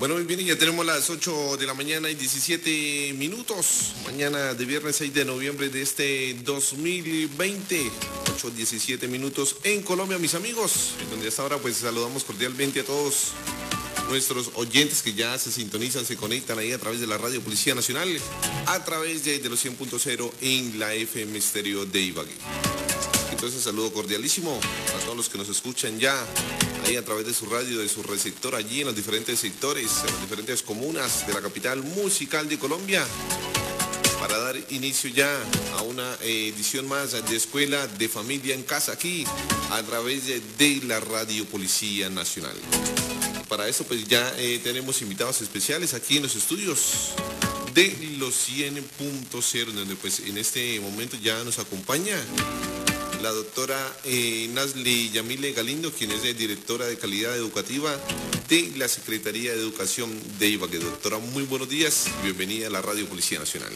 Bueno, 0.00 0.14
muy 0.14 0.24
bien, 0.24 0.40
ya 0.40 0.56
tenemos 0.56 0.86
las 0.86 1.10
8 1.10 1.58
de 1.58 1.66
la 1.66 1.74
mañana 1.74 2.08
y 2.08 2.14
17 2.14 3.12
minutos. 3.18 3.92
Mañana 4.06 4.54
de 4.54 4.64
viernes 4.64 4.96
6 4.96 5.12
de 5.12 5.26
noviembre 5.26 5.68
de 5.68 5.82
este 5.82 6.32
2020. 6.42 7.90
8, 8.34 8.50
17 8.50 9.08
minutos 9.08 9.56
en 9.62 9.82
Colombia, 9.82 10.16
mis 10.16 10.32
amigos. 10.32 10.94
En 11.02 11.10
donde 11.10 11.28
hasta 11.28 11.42
ahora 11.42 11.58
pues 11.58 11.76
saludamos 11.76 12.24
cordialmente 12.24 12.80
a 12.80 12.84
todos 12.84 13.32
nuestros 14.08 14.52
oyentes 14.54 15.02
que 15.02 15.12
ya 15.12 15.38
se 15.38 15.52
sintonizan, 15.52 16.06
se 16.06 16.16
conectan 16.16 16.58
ahí 16.58 16.72
a 16.72 16.78
través 16.78 17.00
de 17.00 17.06
la 17.06 17.18
Radio 17.18 17.42
Policía 17.42 17.74
Nacional, 17.74 18.08
a 18.68 18.82
través 18.82 19.22
de, 19.26 19.38
los 19.50 19.62
100.0 19.62 20.32
en 20.40 20.78
la 20.78 20.94
FM 20.94 21.36
Estéreo 21.36 21.84
de 21.84 22.00
Ibagué. 22.00 22.32
Entonces 23.32 23.62
saludo 23.62 23.92
cordialísimo 23.92 24.58
a 24.96 25.04
todos 25.04 25.16
los 25.18 25.28
que 25.28 25.36
nos 25.36 25.50
escuchan 25.50 25.98
ya 25.98 26.26
ahí 26.86 26.96
a 26.96 27.04
través 27.04 27.26
de 27.26 27.34
su 27.34 27.46
radio, 27.46 27.78
de 27.78 27.88
su 27.88 28.02
receptor 28.02 28.54
allí 28.54 28.80
en 28.80 28.86
los 28.86 28.96
diferentes 28.96 29.38
sectores, 29.38 29.90
en 30.00 30.12
las 30.12 30.20
diferentes 30.22 30.62
comunas 30.62 31.26
de 31.26 31.32
la 31.32 31.40
capital 31.40 31.82
musical 31.82 32.48
de 32.48 32.58
Colombia 32.58 33.06
para 34.20 34.38
dar 34.38 34.56
inicio 34.68 35.08
ya 35.08 35.34
a 35.76 35.82
una 35.82 36.14
eh, 36.20 36.52
edición 36.54 36.86
más 36.86 37.12
de 37.12 37.36
Escuela 37.36 37.86
de 37.86 38.08
Familia 38.08 38.54
en 38.54 38.62
Casa 38.62 38.92
aquí 38.92 39.24
a 39.70 39.82
través 39.82 40.26
de 40.26 40.80
la 40.84 41.00
Radio 41.00 41.46
Policía 41.46 42.10
Nacional. 42.10 42.54
Para 43.48 43.66
eso 43.66 43.84
pues 43.84 44.06
ya 44.06 44.32
eh, 44.36 44.60
tenemos 44.62 45.00
invitados 45.00 45.40
especiales 45.40 45.94
aquí 45.94 46.18
en 46.18 46.24
los 46.24 46.36
estudios 46.36 47.14
de 47.74 48.16
los 48.18 48.48
100.0, 48.48 49.64
donde 49.72 49.96
pues 49.96 50.20
en 50.20 50.36
este 50.36 50.78
momento 50.80 51.16
ya 51.16 51.42
nos 51.42 51.58
acompaña 51.58 52.16
la 53.22 53.30
doctora 53.30 53.76
eh, 54.04 54.48
Nasli 54.52 55.10
Yamile 55.10 55.52
Galindo, 55.52 55.92
quien 55.92 56.10
es 56.10 56.22
directora 56.22 56.86
de 56.86 56.96
calidad 56.96 57.36
educativa 57.36 57.94
de 58.48 58.72
la 58.76 58.88
Secretaría 58.88 59.52
de 59.52 59.58
Educación 59.58 60.10
de 60.38 60.48
Ibagué. 60.48 60.78
Doctora, 60.78 61.18
muy 61.18 61.44
buenos 61.44 61.68
días, 61.68 62.06
bienvenida 62.22 62.68
a 62.68 62.70
la 62.70 62.80
Radio 62.80 63.06
Policía 63.06 63.38
Nacional. 63.38 63.72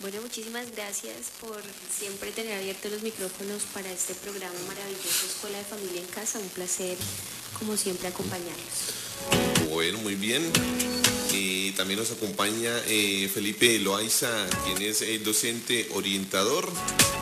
Bueno, 0.00 0.20
muchísimas 0.22 0.70
gracias 0.72 1.16
por 1.40 1.60
siempre 1.98 2.30
tener 2.30 2.58
abiertos 2.58 2.92
los 2.92 3.02
micrófonos 3.02 3.62
para 3.72 3.90
este 3.90 4.14
programa 4.14 4.58
maravilloso 4.68 5.26
Escuela 5.26 5.58
de 5.58 5.64
Familia 5.64 6.00
en 6.00 6.06
Casa. 6.08 6.38
Un 6.38 6.48
placer 6.48 6.96
como 7.58 7.76
siempre, 7.76 8.08
acompañarlos. 8.08 9.70
Bueno, 9.70 9.98
muy 9.98 10.14
bien. 10.14 10.42
También 11.76 12.00
nos 12.00 12.10
acompaña 12.10 12.72
eh, 12.86 13.30
Felipe 13.32 13.78
Loaiza, 13.78 14.30
quien 14.64 14.80
es 14.80 15.02
el 15.02 15.22
docente 15.22 15.86
orientador 15.92 16.66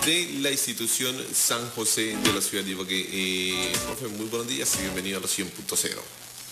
de 0.07 0.31
la 0.43 0.51
institución 0.53 1.17
San 1.35 1.69
José 1.71 2.17
de 2.17 2.33
la 2.33 2.41
ciudad 2.41 2.63
de 2.63 2.71
Ibagué. 2.71 3.09
Eh, 3.11 3.73
muy 4.17 4.27
buenos 4.27 4.47
días 4.47 4.73
y 4.77 4.83
bienvenido 4.83 5.19
a 5.19 5.23
la 5.23 5.27
100.0. 5.27 5.97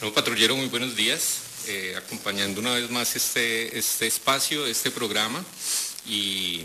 No, 0.00 0.12
patrullero, 0.12 0.56
muy 0.56 0.66
buenos 0.66 0.96
días. 0.96 1.42
Eh, 1.68 1.94
acompañando 1.96 2.60
una 2.60 2.74
vez 2.74 2.90
más 2.90 3.14
este, 3.14 3.78
este 3.78 4.08
espacio, 4.08 4.66
este 4.66 4.90
programa 4.90 5.44
y 6.04 6.62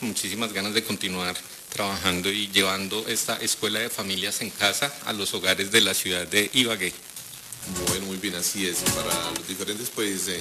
con 0.00 0.08
muchísimas 0.08 0.52
ganas 0.52 0.74
de 0.74 0.82
continuar 0.82 1.36
trabajando 1.72 2.28
y 2.28 2.48
llevando 2.48 3.06
esta 3.06 3.36
escuela 3.36 3.78
de 3.78 3.88
familias 3.88 4.40
en 4.40 4.50
casa 4.50 4.92
a 5.04 5.12
los 5.12 5.32
hogares 5.32 5.70
de 5.70 5.80
la 5.80 5.94
ciudad 5.94 6.26
de 6.26 6.50
Ibagué. 6.52 6.92
Bueno, 7.88 8.06
muy 8.06 8.16
bien, 8.16 8.34
así 8.34 8.66
es. 8.66 8.78
Para 8.94 9.30
los 9.30 9.46
diferentes 9.46 9.90
pues, 9.94 10.28
eh, 10.28 10.40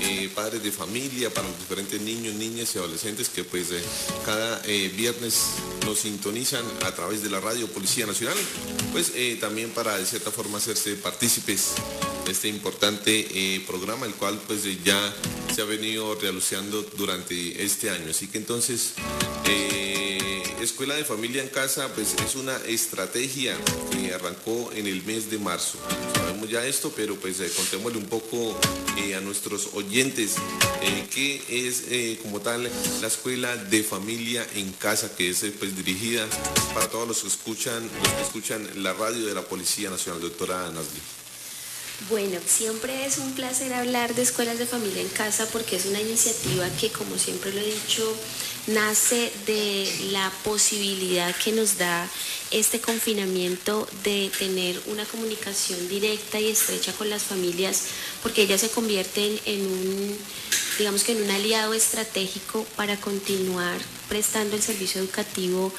eh, 0.00 0.30
padres 0.34 0.62
de 0.62 0.72
familia, 0.72 1.32
para 1.32 1.48
los 1.48 1.58
diferentes 1.58 2.00
niños, 2.00 2.34
niñas 2.34 2.74
y 2.74 2.78
adolescentes 2.78 3.28
que 3.28 3.44
pues 3.44 3.70
eh, 3.70 3.82
cada 4.24 4.58
viernes 4.96 5.40
nos 5.84 6.00
sintonizan 6.00 6.64
a 6.84 6.92
través 6.92 7.22
de 7.22 7.30
la 7.30 7.40
radio 7.40 7.68
Policía 7.68 8.06
Nacional, 8.06 8.36
pues 8.92 9.12
también 9.40 9.70
para 9.70 9.96
de 9.98 10.06
cierta 10.06 10.30
forma 10.30 10.58
hacerse 10.58 10.94
partícipes 10.96 11.72
de 12.24 12.32
este 12.32 12.48
importante 12.48 13.62
programa, 13.66 14.06
el 14.06 14.14
cual 14.14 14.40
pues 14.46 14.62
ya 14.84 15.14
se 15.54 15.62
ha 15.62 15.64
venido 15.64 16.14
realizando 16.16 16.82
durante 16.96 17.64
este 17.64 17.90
año. 17.90 18.10
Así 18.10 18.26
que 18.28 18.38
entonces... 18.38 18.94
Escuela 20.60 20.96
de 20.96 21.04
Familia 21.04 21.42
en 21.42 21.48
Casa 21.48 21.88
pues 21.94 22.16
es 22.26 22.34
una 22.34 22.56
estrategia 22.66 23.56
que 23.92 24.12
arrancó 24.12 24.72
en 24.72 24.88
el 24.88 25.04
mes 25.04 25.30
de 25.30 25.38
marzo. 25.38 25.78
Ya 26.48 26.64
esto, 26.64 26.92
pero 26.94 27.16
pues 27.16 27.40
eh, 27.40 27.50
contémosle 27.56 27.98
un 27.98 28.06
poco 28.06 28.58
eh, 28.98 29.16
a 29.16 29.20
nuestros 29.20 29.70
oyentes 29.74 30.36
eh, 30.80 31.06
qué 31.12 31.42
es 31.48 32.18
como 32.22 32.40
tal 32.40 32.70
la 33.00 33.06
Escuela 33.06 33.56
de 33.56 33.82
Familia 33.82 34.46
en 34.54 34.72
Casa 34.72 35.14
que 35.16 35.30
es 35.30 35.44
pues 35.58 35.76
dirigida 35.76 36.26
para 36.72 36.88
todos 36.88 37.08
los 37.08 37.22
que 37.22 37.28
escuchan, 37.28 37.82
los 37.82 38.12
que 38.12 38.22
escuchan 38.22 38.82
la 38.82 38.92
radio 38.92 39.26
de 39.26 39.34
la 39.34 39.42
Policía 39.42 39.90
Nacional, 39.90 40.20
doctora 40.20 40.70
Nasli. 40.70 41.00
Bueno, 42.10 42.38
siempre 42.46 43.06
es 43.06 43.18
un 43.18 43.32
placer 43.32 43.72
hablar 43.72 44.14
de 44.14 44.22
escuelas 44.22 44.58
de 44.58 44.66
familia 44.66 45.02
en 45.02 45.08
casa 45.08 45.46
porque 45.50 45.76
es 45.76 45.86
una 45.86 46.00
iniciativa 46.00 46.68
que, 46.78 46.90
como 46.90 47.18
siempre 47.18 47.52
lo 47.52 47.60
he 47.60 47.64
dicho, 47.64 48.14
nace 48.66 49.32
de 49.46 50.10
la 50.10 50.32
posibilidad 50.44 51.34
que 51.36 51.52
nos 51.52 51.78
da 51.78 52.08
este 52.50 52.80
confinamiento 52.80 53.88
de 54.04 54.30
tener 54.38 54.80
una 54.86 55.04
comunicación 55.04 55.88
directa 55.88 56.40
y 56.40 56.48
estrecha 56.48 56.92
con 56.92 57.10
las 57.10 57.22
familias, 57.22 57.84
porque 58.22 58.42
ellas 58.42 58.60
se 58.60 58.70
convierten 58.70 59.38
en 59.46 59.60
un, 59.66 60.18
digamos 60.78 61.04
que 61.04 61.12
en 61.12 61.22
un 61.22 61.30
aliado 61.30 61.74
estratégico 61.74 62.64
para 62.76 62.96
continuar 62.96 63.78
prestando 64.08 64.56
el 64.56 64.62
servicio 64.62 65.00
educativo 65.00 65.72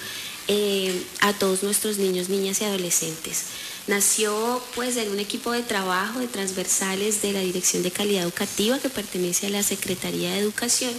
eh, 0.47 1.03
a 1.22 1.34
todos 1.34 1.64
nuestros 1.64 1.97
niños, 1.97 2.30
niñas 2.30 2.62
y 2.62 2.66
adolescentes. 2.66 3.46
Nació 3.88 4.62
pues 4.75 4.98
en 4.98 5.09
un 5.09 5.20
equipo 5.20 5.53
de 5.53 5.64
trabajo 5.64 6.20
de 6.20 6.28
transversales 6.28 7.22
de 7.22 7.31
la 7.31 7.40
Dirección 7.40 7.84
de 7.84 7.92
Calidad 7.92 8.24
Educativa 8.24 8.80
que 8.80 8.90
pertenece 8.90 9.48
a 9.48 9.50
la 9.50 9.64
Secretaría 9.64 10.31
de 10.34 10.40
Educación, 10.40 10.94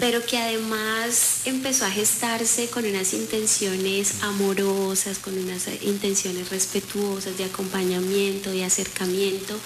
pero 0.00 0.24
que 0.24 0.38
además 0.38 1.42
empezó 1.44 1.84
a 1.84 1.90
gestarse 1.90 2.68
con 2.68 2.86
unas 2.86 3.12
intenciones 3.12 4.22
amorosas, 4.22 5.18
con 5.18 5.36
unas 5.36 5.66
intenciones 5.82 6.48
respetuosas 6.48 7.36
de 7.36 7.44
acompañamiento, 7.44 8.50
de 8.50 8.64
acercamiento 8.64 9.58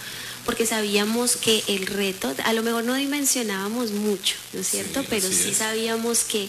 porque 0.47 0.65
sabíamos 0.65 1.37
que 1.37 1.63
el 1.67 1.87
reto, 1.87 2.33
a 2.45 2.53
lo 2.53 2.63
mejor 2.63 2.85
no 2.85 2.95
dimensionábamos 2.95 3.91
mucho, 3.91 4.37
¿no 4.53 4.61
es 4.61 4.69
cierto? 4.69 5.05
Pero 5.11 5.29
sí 5.29 5.53
sabíamos 5.53 6.23
que 6.23 6.49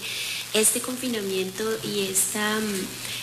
este 0.54 0.82
confinamiento 0.82 1.64
y 1.84 2.08
esta, 2.08 2.60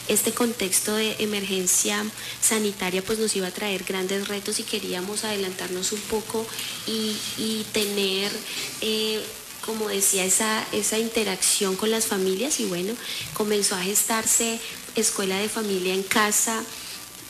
este 0.08 0.32
contexto 0.32 0.94
de 0.94 1.16
emergencia 1.18 2.04
sanitaria 2.40 3.02
pues 3.02 3.18
nos 3.18 3.34
iba 3.36 3.48
a 3.48 3.50
traer 3.50 3.84
grandes 3.84 4.28
retos 4.28 4.60
y 4.60 4.62
queríamos 4.62 5.24
adelantarnos 5.24 5.92
un 5.92 6.00
poco 6.00 6.46
y, 6.86 7.64
tener... 7.72 8.32
Eh, 8.80 9.22
como 9.64 9.88
decía, 9.88 10.24
esa, 10.26 10.62
esa 10.72 10.98
interacción 10.98 11.76
con 11.76 11.90
las 11.90 12.04
familias 12.04 12.60
y 12.60 12.66
bueno, 12.66 12.92
comenzó 13.32 13.76
a 13.76 13.82
gestarse 13.82 14.60
Escuela 14.94 15.38
de 15.38 15.48
Familia 15.48 15.94
en 15.94 16.02
Casa 16.02 16.62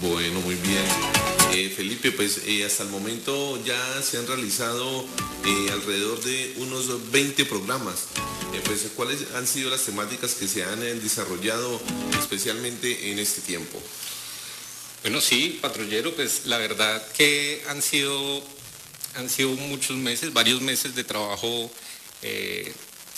Bueno, 0.00 0.40
muy 0.40 0.56
bien. 0.56 0.84
Eh, 1.52 1.72
Felipe, 1.74 2.12
pues 2.12 2.42
eh, 2.46 2.64
hasta 2.64 2.84
el 2.84 2.90
momento 2.90 3.62
ya 3.64 4.02
se 4.02 4.18
han 4.18 4.26
realizado 4.26 5.04
eh, 5.44 5.70
alrededor 5.72 6.22
de 6.22 6.54
unos 6.58 7.10
20 7.10 7.44
programas. 7.46 8.06
pues, 8.64 8.86
¿Cuáles 8.94 9.20
han 9.34 9.46
sido 9.46 9.70
las 9.70 9.82
temáticas 9.82 10.34
que 10.34 10.46
se 10.46 10.64
han 10.64 10.80
desarrollado 10.80 11.80
especialmente 12.18 13.10
en 13.10 13.18
este 13.18 13.40
tiempo? 13.40 13.80
Bueno, 15.02 15.20
sí, 15.20 15.58
patrullero, 15.60 16.14
pues 16.14 16.46
la 16.46 16.58
verdad 16.58 17.04
que 17.12 17.62
han 17.68 17.82
sido, 17.82 18.42
han 19.16 19.28
sido 19.30 19.50
muchos 19.50 19.96
meses, 19.96 20.32
varios 20.32 20.60
meses 20.60 20.94
de 20.94 21.04
trabajo 21.04 21.70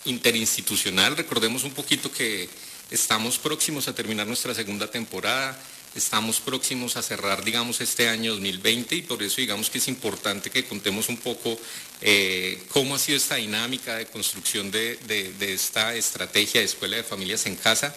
interinstitucional. 0.05 1.17
Recordemos 1.17 1.65
un 1.65 1.73
poquito 1.73 2.11
que 2.11 2.49
estamos 2.91 3.39
próximos 3.39 3.89
a 3.89 3.95
terminar 3.95 4.27
nuestra 4.27 4.55
segunda 4.55 4.91
temporada. 4.91 5.59
Estamos 5.95 6.41
próximos 6.41 6.97
a 6.97 7.03
cerrar, 7.03 7.45
digamos, 7.45 7.83
este 7.83 8.09
año 8.09 8.33
2020 8.33 8.97
y 8.97 9.03
por 9.03 9.23
eso 9.23 9.43
digamos 9.43 9.69
que 9.69 9.77
es 9.77 9.89
importante 9.89 10.49
que 10.49 10.65
contemos 10.65 11.11
un 11.11 11.19
poco 11.19 11.59
eh, 12.01 12.63
cómo 12.71 12.95
ha 12.95 12.99
sido 12.99 13.19
esta 13.19 13.35
dinámica 13.35 13.97
de 13.97 14.07
construcción 14.07 14.71
de, 14.71 14.99
esta 15.41 15.95
estrategia 15.95 16.61
de 16.63 16.67
escuela 16.67 16.97
de 16.97 17.03
familias 17.03 17.45
en 17.45 17.57
casa. 17.57 17.95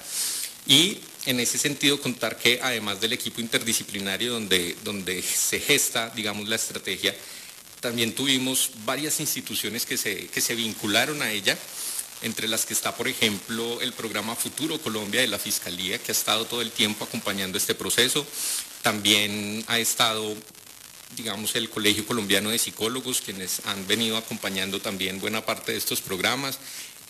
Y 0.67 0.97
en 1.25 1.39
ese 1.39 1.57
sentido 1.57 2.01
contar 2.01 2.37
que 2.37 2.59
además 2.61 2.99
del 2.99 3.13
equipo 3.13 3.39
interdisciplinario 3.39 4.33
donde, 4.33 4.75
donde 4.83 5.21
se 5.21 5.61
gesta, 5.61 6.09
digamos, 6.09 6.49
la 6.49 6.57
estrategia, 6.57 7.15
también 7.79 8.13
tuvimos 8.13 8.71
varias 8.83 9.21
instituciones 9.21 9.85
que 9.85 9.95
se, 9.95 10.27
que 10.27 10.41
se 10.41 10.55
vincularon 10.55 11.21
a 11.21 11.31
ella 11.31 11.57
entre 12.25 12.47
las 12.47 12.65
que 12.65 12.73
está, 12.73 12.95
por 12.95 13.07
ejemplo, 13.07 13.79
el 13.81 13.93
programa 13.93 14.35
Futuro 14.35 14.81
Colombia 14.81 15.21
de 15.21 15.27
la 15.27 15.37
Fiscalía, 15.37 15.99
que 15.99 16.11
ha 16.11 16.17
estado 16.17 16.45
todo 16.45 16.63
el 16.63 16.71
tiempo 16.71 17.05
acompañando 17.05 17.55
este 17.55 17.75
proceso. 17.75 18.25
También 18.81 19.63
ha 19.67 19.77
estado, 19.77 20.35
digamos, 21.15 21.55
el 21.55 21.69
Colegio 21.69 22.03
Colombiano 22.03 22.49
de 22.49 22.57
Psicólogos, 22.57 23.21
quienes 23.21 23.61
han 23.65 23.85
venido 23.85 24.17
acompañando 24.17 24.81
también 24.81 25.19
buena 25.21 25.45
parte 25.45 25.71
de 25.73 25.77
estos 25.77 26.01
programas. 26.01 26.57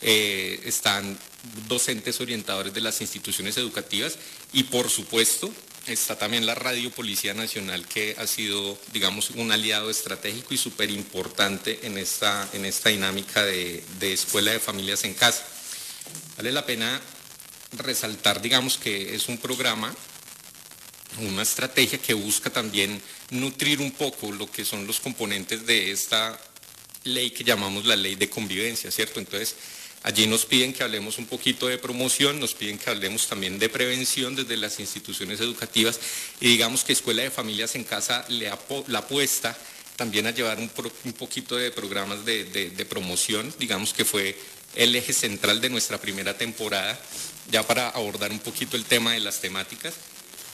eh, 0.01 0.59
están 0.65 1.17
docentes 1.69 2.19
orientadores 2.19 2.73
de 2.73 2.81
las 2.81 2.99
instituciones 2.99 3.55
educativas 3.57 4.17
y 4.51 4.63
por 4.63 4.89
supuesto 4.89 5.49
está 5.87 6.17
también 6.17 6.45
la 6.45 6.55
Radio 6.55 6.89
Policía 6.91 7.33
Nacional 7.33 7.87
que 7.87 8.15
ha 8.17 8.27
sido, 8.27 8.77
digamos, 8.91 9.31
un 9.31 9.51
aliado 9.51 9.89
estratégico 9.89 10.53
y 10.53 10.57
súper 10.57 10.89
importante 10.89 11.79
en 11.83 11.97
esta, 11.97 12.49
en 12.53 12.65
esta 12.65 12.89
dinámica 12.89 13.43
de, 13.43 13.83
de 13.99 14.13
escuela 14.13 14.51
de 14.51 14.59
familias 14.59 15.03
en 15.03 15.13
casa. 15.13 15.45
Vale 16.37 16.51
la 16.51 16.65
pena 16.65 17.01
resaltar, 17.77 18.41
digamos, 18.41 18.77
que 18.77 19.15
es 19.15 19.27
un 19.27 19.37
programa, 19.37 19.93
una 21.19 21.43
estrategia 21.43 21.99
que 21.99 22.13
busca 22.13 22.49
también 22.49 23.01
nutrir 23.29 23.79
un 23.79 23.91
poco 23.91 24.31
lo 24.31 24.49
que 24.49 24.65
son 24.65 24.87
los 24.87 24.99
componentes 24.99 25.65
de 25.65 25.91
esta 25.91 26.39
ley 27.03 27.29
que 27.31 27.43
llamamos 27.43 27.85
la 27.85 27.95
ley 27.95 28.15
de 28.15 28.29
convivencia, 28.29 28.91
¿cierto? 28.91 29.19
Entonces, 29.19 29.55
allí 30.05 30.27
nos 30.27 30.45
piden 30.45 30.71
que 30.71 30.83
hablemos 30.83 31.17
un 31.17 31.25
poquito 31.25 31.67
de 31.67 31.77
promoción, 31.77 32.39
nos 32.39 32.53
piden 32.53 32.77
que 32.77 32.89
hablemos 32.89 33.27
también 33.27 33.59
de 33.59 33.67
prevención 33.67 34.35
desde 34.35 34.55
las 34.55 34.79
instituciones 34.79 35.41
educativas 35.41 35.99
y 36.39 36.47
digamos 36.47 36.83
que 36.83 36.93
Escuela 36.93 37.23
de 37.23 37.31
Familias 37.31 37.75
en 37.75 37.83
Casa 37.83 38.23
le 38.29 38.49
la 38.87 38.99
apuesta 38.99 39.57
también 39.97 40.27
a 40.27 40.31
llevar 40.31 40.59
un, 40.59 40.69
poquito 41.13 41.55
de 41.55 41.71
programas 41.71 42.23
de 42.23 42.87
promoción, 42.89 43.53
digamos 43.59 43.93
que 43.93 44.05
fue 44.05 44.37
el 44.75 44.95
eje 44.95 45.13
central 45.13 45.59
de 45.59 45.69
nuestra 45.69 45.99
primera 45.99 46.37
temporada, 46.37 46.99
ya 47.49 47.63
para 47.63 47.89
abordar 47.89 48.31
un 48.31 48.39
poquito 48.39 48.77
el 48.77 48.85
tema 48.85 49.13
de 49.13 49.19
las 49.19 49.41
temáticas. 49.41 49.93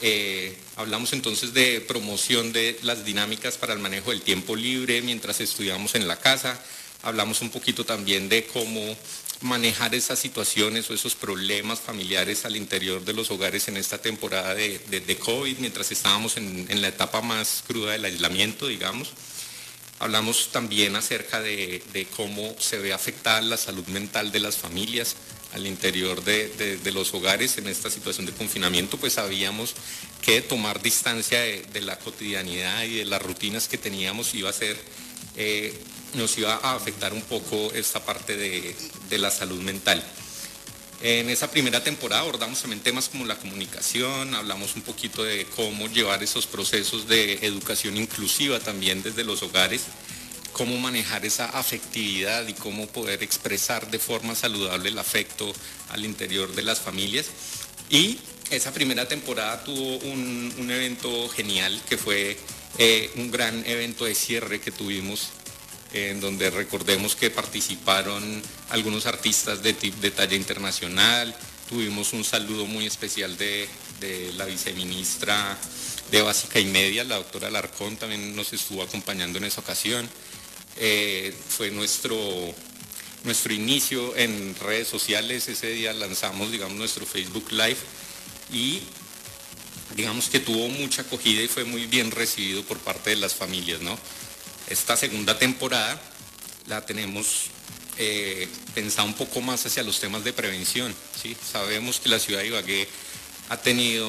Eh, 0.03 0.57
hablamos 0.77 1.13
entonces 1.13 1.53
de 1.53 1.79
promoción 1.79 2.51
de 2.53 2.79
las 2.81 3.05
dinámicas 3.05 3.57
para 3.57 3.73
el 3.73 3.79
manejo 3.79 4.09
del 4.09 4.21
tiempo 4.21 4.55
libre 4.55 5.01
mientras 5.03 5.39
estudiamos 5.41 5.93
en 5.93 6.07
la 6.07 6.17
casa. 6.17 6.59
Hablamos 7.03 7.41
un 7.41 7.49
poquito 7.49 7.83
también 7.83 8.29
de 8.29 8.45
cómo 8.45 8.95
manejar 9.41 9.95
esas 9.95 10.19
situaciones 10.19 10.89
o 10.89 10.93
esos 10.93 11.15
problemas 11.15 11.79
familiares 11.79 12.45
al 12.45 12.55
interior 12.55 13.03
de 13.03 13.13
los 13.13 13.31
hogares 13.31 13.67
en 13.67 13.77
esta 13.77 13.97
temporada 13.97 14.53
de, 14.53 15.17
COVID, 15.19 15.57
mientras 15.57 15.91
estábamos 15.91 16.37
en, 16.37 16.81
la 16.81 16.87
etapa 16.87 17.21
más 17.21 17.63
cruda 17.67 17.93
del 17.93 18.05
aislamiento, 18.05 18.67
digamos. 18.67 19.09
Hablamos 19.99 20.49
también 20.51 20.95
acerca 20.95 21.41
de, 21.41 22.07
cómo 22.15 22.55
se 22.59 22.79
ve 22.79 22.93
afectada 22.93 23.41
la 23.41 23.57
salud 23.57 23.85
mental 23.87 24.31
de 24.31 24.39
las 24.39 24.57
familias 24.57 25.15
al 25.53 25.67
interior 25.67 26.23
de, 26.23 26.79
los 26.93 27.13
hogares 27.13 27.57
en 27.57 27.67
esta 27.67 27.89
situación 27.89 28.25
de 28.25 28.31
confinamiento, 28.31 28.97
pues 28.97 29.13
sabíamos 29.13 29.73
que 30.21 30.41
tomar 30.41 30.81
distancia 30.81 31.39
de, 31.39 31.81
la 31.81 31.97
cotidianidad 31.97 32.83
y 32.83 32.97
de 32.97 33.05
las 33.05 33.21
rutinas 33.21 33.67
que 33.67 33.77
teníamos 33.77 34.33
iba 34.35 34.49
a 34.49 34.53
ser, 34.53 34.77
eh, 35.35 35.73
nos 36.13 36.37
iba 36.37 36.55
a 36.55 36.75
afectar 36.75 37.13
un 37.13 37.21
poco 37.21 37.71
esta 37.73 38.03
parte 38.03 38.37
de 38.37 39.17
la 39.17 39.31
salud 39.31 39.61
mental. 39.61 40.03
En 41.03 41.31
esa 41.31 41.49
primera 41.49 41.83
temporada 41.83 42.21
abordamos 42.21 42.61
también 42.61 42.79
temas 42.79 43.09
como 43.09 43.25
la 43.25 43.35
comunicación, 43.35 44.35
hablamos 44.35 44.75
un 44.75 44.83
poquito 44.83 45.23
de 45.23 45.47
cómo 45.55 45.87
llevar 45.87 46.21
esos 46.21 46.45
procesos 46.45 47.07
de 47.07 47.39
educación 47.41 47.97
inclusiva 47.97 48.59
también 48.59 49.01
desde 49.01 49.23
los 49.23 49.41
hogares, 49.41 49.81
cómo 50.53 50.77
manejar 50.77 51.25
esa 51.25 51.45
afectividad 51.57 52.47
y 52.47 52.53
cómo 52.53 52.85
poder 52.85 53.23
expresar 53.23 53.89
de 53.89 53.97
forma 53.97 54.35
saludable 54.35 54.89
el 54.89 54.99
afecto 54.99 55.51
al 55.89 56.05
interior 56.05 56.53
de 56.53 56.61
las 56.61 56.79
familias. 56.79 57.25
Y 57.89 58.19
esa 58.51 58.71
primera 58.71 59.07
temporada 59.07 59.63
tuvo 59.63 59.97
un, 60.07 60.69
evento 60.69 61.29
genial 61.29 61.81
que 61.89 61.97
fue 61.97 62.37
eh, 62.77 63.09
un 63.15 63.31
gran 63.31 63.65
evento 63.65 64.05
de 64.05 64.13
cierre 64.13 64.61
que 64.61 64.69
tuvimos 64.69 65.29
en 65.93 66.21
donde 66.21 66.49
recordemos 66.49 67.15
que 67.15 67.29
participaron 67.29 68.41
algunos 68.69 69.05
artistas 69.05 69.61
de, 69.61 69.73
talla 69.73 70.35
internacional, 70.35 71.35
tuvimos 71.69 72.13
un 72.13 72.23
saludo 72.23 72.65
muy 72.65 72.85
especial 72.85 73.37
de, 73.37 73.67
la 74.35 74.45
viceministra 74.45 75.57
de 76.09 76.21
Básica 76.21 76.59
y 76.59 76.65
Media, 76.65 77.03
la 77.03 77.17
doctora 77.17 77.51
Larcón 77.51 77.97
también 77.97 78.35
nos 78.35 78.51
estuvo 78.51 78.81
acompañando 78.81 79.37
en 79.37 79.43
esa 79.43 79.61
ocasión. 79.61 80.09
Eh, 80.77 81.35
fue 81.49 81.69
nuestro, 81.69 82.17
nuestro 83.23 83.53
inicio 83.53 84.15
en 84.15 84.55
redes 84.55 84.87
sociales, 84.87 85.47
ese 85.47 85.67
día 85.67 85.93
lanzamos 85.93 86.51
digamos 86.51 86.75
nuestro 86.77 87.05
Facebook 87.05 87.51
Live 87.51 87.77
y 88.51 88.81
digamos 89.95 90.29
que 90.29 90.39
tuvo 90.39 90.67
mucha 90.69 91.03
acogida 91.03 91.41
y 91.41 91.47
fue 91.47 91.63
muy 91.63 91.85
bien 91.85 92.09
recibido 92.11 92.63
por 92.63 92.79
parte 92.79 93.11
de 93.11 93.17
las 93.17 93.35
familias, 93.35 93.81
¿no? 93.81 93.97
Esta 94.71 94.95
segunda 94.95 95.37
temporada 95.37 96.01
la 96.67 96.85
tenemos 96.85 97.47
eh, 97.97 98.47
pensada 98.73 99.03
un 99.03 99.13
poco 99.13 99.41
más 99.41 99.65
hacia 99.65 99.83
los 99.83 99.99
temas 99.99 100.23
de 100.23 100.33
prevención. 100.33 100.95
Sabemos 101.51 101.99
que 101.99 102.09
la 102.09 102.19
ciudad 102.19 102.39
de 102.39 102.47
Ibagué 102.47 102.87
ha 103.49 103.57
tenido 103.57 104.07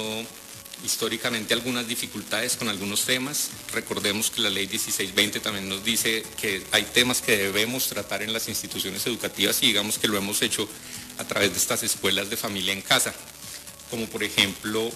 históricamente 0.85 1.55
algunas 1.55 1.87
dificultades 1.89 2.57
con 2.57 2.69
algunos 2.69 3.05
temas. 3.05 3.51
Recordemos 3.73 4.31
que 4.31 4.41
la 4.41 4.51
ley 4.51 4.69
1620 4.69 5.41
también 5.41 5.69
nos 5.69 5.85
dice 5.85 6.25
que 6.41 6.63
hay 6.71 6.85
temas 6.85 7.21
que 7.21 7.37
debemos 7.37 7.89
tratar 7.89 8.23
en 8.23 8.33
las 8.33 8.49
instituciones 8.49 9.07
educativas 9.07 9.63
y 9.63 9.67
digamos 9.67 9.99
que 9.99 10.09
lo 10.09 10.17
hemos 10.17 10.43
hecho 10.43 10.69
a 11.19 11.25
través 11.25 11.51
de 11.53 11.59
estas 11.59 11.83
escuelas 11.83 12.31
de 12.31 12.37
familia 12.37 12.73
en 12.73 12.83
casa. 12.83 13.13
Como 13.91 14.07
por 14.07 14.23
ejemplo, 14.23 14.91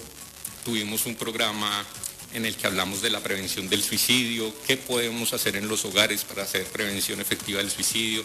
tuvimos 0.63 1.05
un 1.05 1.15
programa 1.15 1.85
en 2.33 2.45
el 2.45 2.55
que 2.55 2.67
hablamos 2.67 3.01
de 3.01 3.09
la 3.09 3.21
prevención 3.21 3.69
del 3.69 3.83
suicidio, 3.83 4.53
qué 4.65 4.77
podemos 4.77 5.33
hacer 5.33 5.55
en 5.55 5.67
los 5.67 5.85
hogares 5.85 6.23
para 6.23 6.43
hacer 6.43 6.65
prevención 6.65 7.19
efectiva 7.21 7.59
del 7.59 7.71
suicidio, 7.71 8.23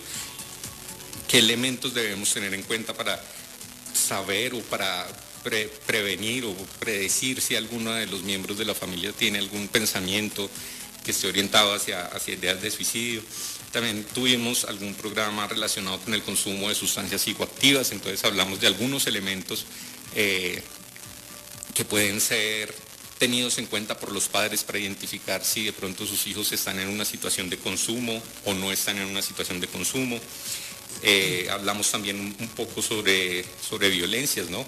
qué 1.28 1.38
elementos 1.38 1.94
debemos 1.94 2.32
tener 2.32 2.52
en 2.54 2.62
cuenta 2.62 2.94
para 2.94 3.22
saber 3.94 4.54
o 4.54 4.60
para 4.60 5.06
prevenir 5.86 6.44
o 6.44 6.54
predecir 6.78 7.40
si 7.40 7.56
alguno 7.56 7.92
de 7.92 8.06
los 8.06 8.22
miembros 8.22 8.58
de 8.58 8.64
la 8.64 8.74
familia 8.74 9.12
tiene 9.12 9.38
algún 9.38 9.68
pensamiento 9.68 10.48
que 11.04 11.10
esté 11.10 11.28
orientado 11.28 11.74
hacia, 11.74 12.06
hacia 12.06 12.34
ideas 12.34 12.62
de 12.62 12.70
suicidio. 12.70 13.22
También 13.72 14.04
tuvimos 14.04 14.64
algún 14.64 14.94
programa 14.94 15.48
relacionado 15.48 15.98
con 16.00 16.14
el 16.14 16.22
consumo 16.22 16.68
de 16.68 16.74
sustancias 16.74 17.22
psicoactivas, 17.22 17.90
entonces 17.92 18.22
hablamos 18.24 18.60
de 18.60 18.66
algunos 18.66 19.06
elementos 19.06 19.64
eh, 20.14 20.62
que 21.74 21.84
pueden 21.84 22.20
ser 22.20 22.72
tenidos 23.22 23.58
en 23.58 23.66
cuenta 23.66 23.96
por 23.96 24.10
los 24.10 24.26
padres 24.26 24.64
para 24.64 24.80
identificar 24.80 25.44
si 25.44 25.66
de 25.66 25.72
pronto 25.72 26.04
sus 26.06 26.26
hijos 26.26 26.50
están 26.50 26.80
en 26.80 26.88
una 26.88 27.04
situación 27.04 27.48
de 27.48 27.56
consumo 27.56 28.20
o 28.44 28.52
no 28.52 28.72
están 28.72 28.98
en 28.98 29.06
una 29.06 29.22
situación 29.22 29.60
de 29.60 29.68
consumo. 29.68 30.18
Eh, 31.04 31.46
hablamos 31.48 31.88
también 31.88 32.18
un, 32.18 32.48
poco 32.48 32.82
sobre, 32.82 33.44
sobre 33.62 33.90
violencias, 33.90 34.50
¿no? 34.50 34.66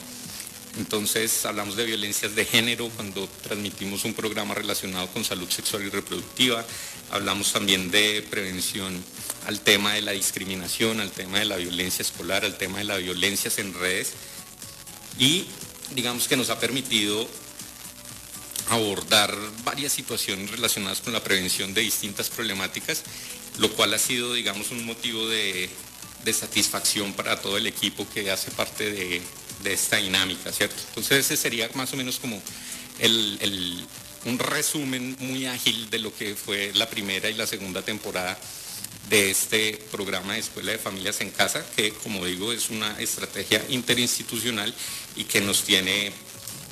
Entonces 0.79 1.45
hablamos 1.45 1.75
de 1.75 1.85
violencias 1.85 2.37
de 2.37 2.45
género 2.45 2.89
cuando 2.91 3.29
transmitimos 3.43 4.05
un 4.05 4.15
programa 4.15 4.55
relacionado 4.55 5.09
con 5.09 5.25
salud 5.25 5.51
sexual 5.51 5.83
y 5.83 5.89
reproductiva. 5.89 6.65
Hablamos 7.11 7.53
también 7.53 7.91
de 7.91 8.25
prevención 8.31 9.05
al 9.49 9.59
tema 9.63 9.95
de 9.95 10.03
la 10.03 10.13
discriminación, 10.13 11.01
al 11.01 11.11
tema 11.11 11.41
de 11.41 11.47
la 11.47 11.57
violencia 11.57 12.05
escolar, 12.05 12.45
al 12.45 12.57
tema 12.57 12.79
de 12.79 12.85
las 12.85 13.03
violencias 13.03 13.59
en 13.59 13.75
redes. 13.75 14.13
Y 15.19 15.47
digamos 15.97 16.29
que 16.29 16.37
nos 16.37 16.51
ha 16.51 16.61
permitido 16.61 17.29
abordar 18.69 19.37
varias 19.65 19.93
situaciones 19.93 20.51
relacionadas 20.51 21.01
con 21.01 21.13
la 21.13 21.23
prevención 21.23 21.75
de 21.75 21.83
distintas 21.83 22.31
problemáticas, 22.31 23.03
lo 23.59 23.71
cual 23.73 23.95
ha 23.95 23.99
sido, 23.99 24.35
digamos, 24.35 24.71
un 24.71 24.85
motivo 24.85 25.29
de, 25.29 25.71
satisfacción 26.33 27.13
para 27.13 27.41
todo 27.41 27.59
el 27.59 27.67
equipo 27.67 28.09
que 28.09 28.31
hace 28.31 28.51
parte 28.51 28.91
de, 28.91 29.23
esta 29.65 29.97
dinámica, 29.97 30.53
¿cierto? 30.53 30.77
Entonces 30.89 31.25
ese 31.25 31.37
sería 31.37 31.71
más 31.75 31.93
o 31.93 31.97
menos 31.97 32.19
como 32.19 32.41
un 34.27 34.39
resumen 34.39 35.17
muy 35.21 35.47
ágil 35.47 35.89
de 35.89 35.99
lo 35.99 36.15
que 36.15 36.35
fue 36.35 36.73
la 36.75 36.89
primera 36.89 37.31
y 37.31 37.35
la 37.35 37.47
segunda 37.47 37.83
temporada 37.83 38.39
de 39.09 39.31
este 39.31 39.79
programa 39.91 40.35
de 40.35 40.41
Escuela 40.41 40.73
de 40.73 40.79
Familias 40.79 41.21
en 41.21 41.31
Casa, 41.31 41.65
que 41.77 41.93
como 41.93 42.25
digo 42.25 42.53
es 42.53 42.71
una 42.71 42.99
estrategia 43.01 43.63
interinstitucional 43.69 44.75
y 45.17 45.25
que 45.25 45.41
nos 45.41 45.65
tiene 45.65 46.13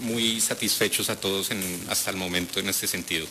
muy 0.00 0.40
satisfechos 0.40 1.08
a 1.11 1.16
todos 1.16 1.50
hasta 1.88 2.11
el 2.11 2.16
momento 2.16 2.61
en 2.61 2.68
este 2.68 2.87
sentido. 2.87 3.26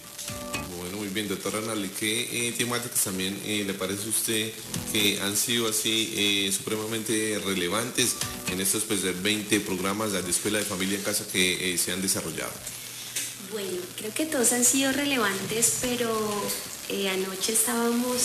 Bueno, 0.78 0.98
muy 0.98 1.08
bien, 1.10 1.28
doctora 1.28 1.62
Nali, 1.62 1.90
¿qué 1.90 2.48
eh, 2.48 2.54
temáticas 2.58 3.04
también 3.04 3.40
eh, 3.46 3.64
le 3.66 3.74
parece 3.74 4.06
a 4.06 4.10
usted 4.10 4.52
que 4.92 5.20
han 5.22 5.38
sido 5.38 5.68
así 5.68 6.14
eh, 6.16 6.52
supremamente 6.52 7.40
relevantes 7.46 8.16
en 8.52 8.60
estos 8.62 8.84
pues, 8.84 9.02
20 9.22 9.60
programas 9.62 10.12
de 10.12 10.30
Escuela 10.30 10.60
de 10.60 10.66
Familia 10.66 10.98
en 10.98 11.04
Casa 11.04 11.26
que 11.32 11.78
se 11.78 11.92
han 11.92 12.02
desarrollado? 12.02 12.52
Bueno, 13.52 13.78
creo 13.98 14.14
que 14.14 14.26
todos 14.26 14.54
han 14.54 14.64
sido 14.64 14.92
relevantes, 14.92 15.80
pero 15.82 16.10
anoche 17.10 17.54
estábamos 17.54 18.22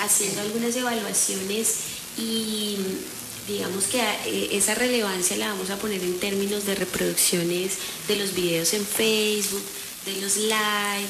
haciendo 0.00 0.40
algunas 0.42 0.74
evaluaciones 0.76 1.74
y 2.18 2.78
digamos 3.46 3.84
que 3.84 4.00
eh, 4.00 4.48
esa 4.52 4.74
relevancia 4.74 5.36
la 5.36 5.48
vamos 5.48 5.70
a 5.70 5.78
poner 5.78 6.02
en 6.02 6.18
términos 6.18 6.66
de 6.66 6.74
reproducciones 6.74 7.72
de 8.08 8.16
los 8.16 8.34
videos 8.34 8.74
en 8.74 8.84
Facebook, 8.84 9.62
de 10.04 10.20
los 10.20 10.36
likes, 10.36 11.08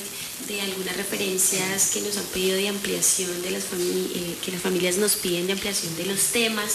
de 0.48 0.60
algunas 0.60 0.96
referencias 0.96 1.90
que 1.90 2.00
nos 2.02 2.16
han 2.16 2.24
pedido 2.26 2.56
de 2.56 2.68
ampliación 2.68 3.42
de 3.42 3.50
las 3.50 3.64
familias, 3.64 4.36
que 4.44 4.52
las 4.52 4.60
familias 4.60 4.96
nos 4.96 5.16
piden 5.16 5.46
de 5.46 5.54
ampliación 5.54 5.96
de 5.96 6.06
los 6.06 6.20
temas. 6.32 6.72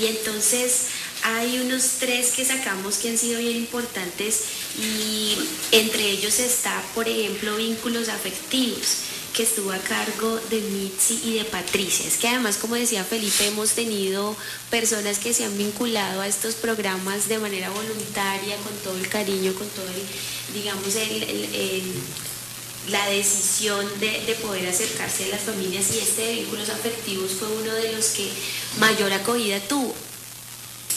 Y 0.00 0.06
entonces 0.06 0.86
hay 1.22 1.58
unos 1.58 1.84
tres 2.00 2.32
que 2.32 2.44
sacamos 2.44 2.96
que 2.96 3.10
han 3.10 3.18
sido 3.18 3.40
bien 3.40 3.56
importantes 3.56 4.40
y 4.78 5.36
entre 5.72 6.10
ellos 6.10 6.38
está, 6.38 6.82
por 6.94 7.08
ejemplo, 7.08 7.56
vínculos 7.56 8.08
afectivos 8.08 9.13
que 9.34 9.42
estuvo 9.42 9.72
a 9.72 9.78
cargo 9.78 10.40
de 10.48 10.60
Mitzi 10.60 11.20
y 11.24 11.38
de 11.38 11.44
Patricia. 11.44 12.06
Es 12.06 12.16
que 12.16 12.28
además, 12.28 12.56
como 12.56 12.76
decía 12.76 13.04
Felipe, 13.04 13.48
hemos 13.48 13.72
tenido 13.72 14.36
personas 14.70 15.18
que 15.18 15.34
se 15.34 15.44
han 15.44 15.58
vinculado 15.58 16.20
a 16.20 16.28
estos 16.28 16.54
programas 16.54 17.28
de 17.28 17.38
manera 17.38 17.68
voluntaria, 17.70 18.56
con 18.58 18.72
todo 18.78 18.96
el 18.96 19.08
cariño, 19.08 19.52
con 19.54 19.68
todo 19.68 19.86
el, 19.88 20.54
digamos, 20.54 20.86
la 22.88 23.06
decisión 23.08 23.84
de, 23.98 24.20
de, 24.24 24.34
poder 24.36 24.68
acercarse 24.68 25.24
a 25.24 25.28
las 25.28 25.40
familias 25.40 25.90
y 25.94 25.98
este 25.98 26.22
de 26.22 26.34
vínculos 26.34 26.68
afectivos 26.68 27.32
fue 27.32 27.48
uno 27.48 27.72
de 27.72 27.92
los 27.92 28.06
que 28.08 28.28
mayor 28.78 29.12
acogida 29.12 29.58
tuvo 29.60 29.94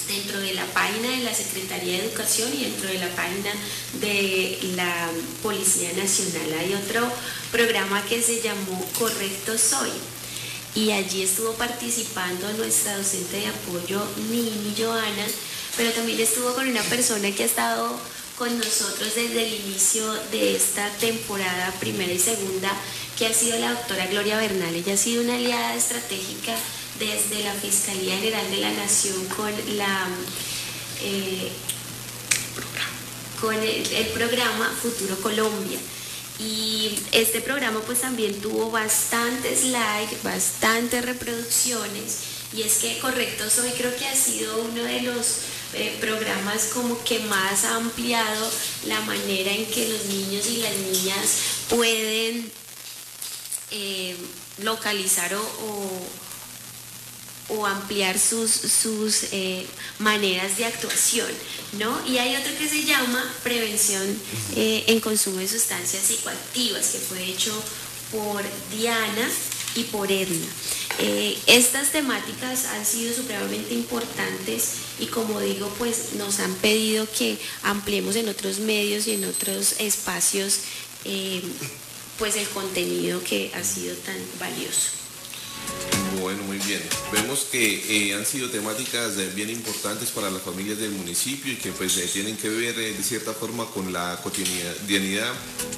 dentro 0.08 0.40
de 0.40 0.54
la 0.54 0.66
página 0.68 1.10
de 1.10 1.24
la 1.24 1.34
Secretaría 1.34 1.94
de 1.94 2.06
Educación 2.06 2.50
y 2.54 2.64
dentro 2.64 2.90
de 2.90 3.00
la 3.00 3.10
página 3.10 3.52
de 4.00 4.60
la 4.76 5.10
Policía 5.44 5.92
Nacional. 5.94 6.60
Hay 6.60 6.74
otro 6.74 7.12
programa 7.52 8.04
que 8.06 8.22
se 8.22 8.42
llamó 8.42 8.86
Correcto 8.98 9.58
Soy 9.58 9.92
y 10.76 10.92
allí 10.92 11.24
estuvo 11.24 11.54
participando 11.54 12.52
nuestra 12.54 12.98
docente 12.98 13.40
de 13.40 13.48
apoyo, 13.48 14.06
Nini 14.30 14.76
Joana, 14.78 15.26
pero 15.76 15.92
también 15.92 16.20
estuvo 16.20 16.54
con 16.54 16.68
una 16.68 16.84
persona 16.84 17.32
que 17.32 17.44
ha 17.44 17.48
estado 17.48 18.00
con 18.38 18.56
nosotros 18.58 19.16
desde 19.16 19.48
el 19.48 19.54
inicio 19.66 20.14
de 20.32 20.56
esta 20.56 20.88
temporada 21.00 21.74
primera 21.80 22.14
y 22.14 22.20
segunda, 22.20 22.72
que 23.18 23.26
ha 23.26 23.34
sido 23.34 23.58
la 23.58 23.72
doctora 23.72 24.06
Gloria 24.06 24.38
Bernal. 24.38 24.76
Ella 24.76 24.94
ha 24.94 24.98
sido 24.98 25.24
una 25.24 25.36
aliada 25.36 25.76
estratégica 25.76 26.56
desde 27.00 27.44
la 27.44 27.54
Fiscalía 27.54 28.18
General 28.18 28.50
de 28.50 28.58
la 28.58 28.72
Nación 28.72 29.26
con 29.26 29.52
la 29.78 30.08
eh, 31.02 31.52
con 33.40 33.54
el, 33.54 34.08
programa 34.14 34.70
Futuro 34.82 35.16
Colombia. 35.22 35.80
Y 36.40 37.00
este 37.12 37.42
programa 37.42 37.80
pues 37.82 38.02
también 38.02 38.40
tuvo 38.42 38.70
bastantes 38.72 39.66
likes, 39.66 40.18
bastantes 40.24 41.06
reproducciones. 41.06 42.18
Y 42.54 42.62
es 42.62 42.78
que 42.78 43.00
Correcto 43.00 43.50
Soy 43.50 43.72
creo 43.72 43.96
que 43.96 44.08
ha 44.08 44.16
sido 44.16 44.62
uno 44.62 44.84
de 44.84 45.02
los 45.02 45.28
eh, 45.74 45.98
programas 46.00 46.70
como 46.74 47.04
que 47.04 47.20
más 47.20 47.66
ha 47.66 47.76
ampliado 47.76 48.52
la 48.86 49.02
manera 49.02 49.52
en 49.52 49.66
que 49.66 49.90
los 49.90 50.06
niños 50.06 50.48
y 50.48 50.58
las 50.58 50.76
niñas 50.76 51.38
pueden 51.70 52.52
eh, 53.72 54.16
localizar 54.60 55.34
o 55.36 56.08
ampliar 57.66 58.20
sus, 58.20 58.52
sus 58.52 59.32
eh, 59.32 59.66
maneras 60.00 60.58
de 60.58 60.66
actuación, 60.66 61.30
¿no? 61.74 62.06
Y 62.06 62.18
hay 62.18 62.36
otro 62.36 62.52
que 62.58 62.68
se 62.68 62.84
llama 62.84 63.24
prevención 63.44 64.04
eh, 64.56 64.84
en 64.88 65.00
consumo 65.00 65.38
de 65.38 65.48
sustancias 65.48 66.04
psicoactivas, 66.04 66.88
que 66.90 67.00
fue 67.00 67.24
hecho 67.24 67.54
por 68.12 68.44
Diana 68.76 69.30
y 69.76 69.84
por 69.84 70.12
Edna. 70.12 70.48
Eh, 71.00 71.38
estas 71.48 71.92
temáticas 71.92 72.66
han 72.66 72.86
sido 72.86 73.14
supremamente 73.14 73.74
importantes 73.74 74.72
y 75.00 75.06
como 75.06 75.40
digo, 75.40 75.72
pues 75.78 76.14
nos 76.14 76.40
han 76.40 76.54
pedido 76.56 77.08
que 77.12 77.38
ampliemos 77.64 78.16
en 78.16 78.28
otros 78.30 78.60
medios 78.60 79.08
y 79.08 79.14
en 79.14 79.26
otros 79.26 79.76
espacios 79.80 80.60
pues 82.18 82.36
el 82.36 82.48
contenido 82.50 83.24
que 83.24 83.52
ha 83.56 83.64
sido 83.64 83.96
tan 83.98 84.18
valioso. 84.40 85.07
Bueno, 86.20 86.44
muy 86.44 86.58
bien. 86.58 86.82
Vemos 87.12 87.46
que 87.52 88.10
eh, 88.10 88.14
han 88.14 88.26
sido 88.26 88.50
temáticas 88.50 89.18
eh, 89.18 89.32
bien 89.36 89.50
importantes 89.50 90.10
para 90.10 90.32
las 90.32 90.42
familias 90.42 90.78
del 90.78 90.92
municipio 90.92 91.54
y 91.54 91.56
que 91.56 91.72
pues 91.72 91.96
eh, 91.98 92.10
tienen 92.12 92.36
que 92.36 92.50
ver 92.50 92.76
de 92.76 93.04
cierta 93.04 93.34
forma 93.34 93.66
con 93.68 93.94
la 93.94 94.20
cotidianidad 94.24 95.32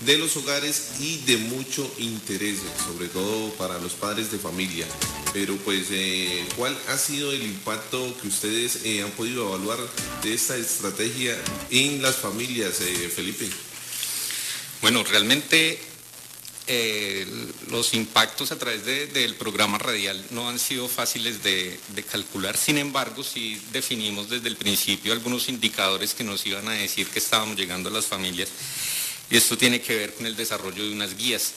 de 0.05 0.17
los 0.17 0.37
hogares 0.37 0.93
y 0.99 1.17
de 1.25 1.37
mucho 1.37 1.91
interés, 1.97 2.59
sobre 2.87 3.09
todo 3.09 3.53
para 3.55 3.79
los 3.79 3.93
padres 3.93 4.31
de 4.31 4.39
familia. 4.39 4.85
Pero 5.33 5.55
pues, 5.57 5.87
¿cuál 6.55 6.75
ha 6.87 6.97
sido 6.97 7.31
el 7.31 7.43
impacto 7.43 8.15
que 8.19 8.27
ustedes 8.27 8.79
han 9.03 9.11
podido 9.11 9.49
evaluar 9.49 9.77
de 10.23 10.33
esta 10.33 10.57
estrategia 10.57 11.37
en 11.69 12.01
las 12.01 12.15
familias, 12.15 12.77
Felipe? 13.15 13.47
Bueno, 14.81 15.03
realmente 15.03 15.79
eh, 16.71 17.25
los 17.71 17.95
impactos 17.95 18.51
a 18.51 18.59
través 18.59 18.85
del 18.85 19.33
programa 19.33 19.79
radial 19.79 20.23
no 20.29 20.47
han 20.47 20.59
sido 20.59 20.87
fáciles 20.87 21.41
de, 21.41 21.79
calcular, 22.11 22.55
sin 22.55 22.77
embargo 22.77 23.23
sí 23.23 23.59
definimos 23.71 24.29
desde 24.29 24.49
el 24.49 24.55
principio 24.55 25.11
algunos 25.11 25.49
indicadores 25.49 26.13
que 26.13 26.23
nos 26.23 26.45
iban 26.45 26.67
a 26.67 26.73
decir 26.73 27.07
que 27.07 27.17
estábamos 27.17 27.57
llegando 27.57 27.89
a 27.89 27.91
las 27.91 28.05
familias 28.05 28.49
y 29.31 29.37
esto 29.37 29.57
tiene 29.57 29.81
que 29.81 29.95
ver 29.95 30.13
con 30.13 30.27
el 30.27 30.35
desarrollo 30.35 30.83
de 30.83 30.91
unas 30.91 31.17
guías. 31.17 31.53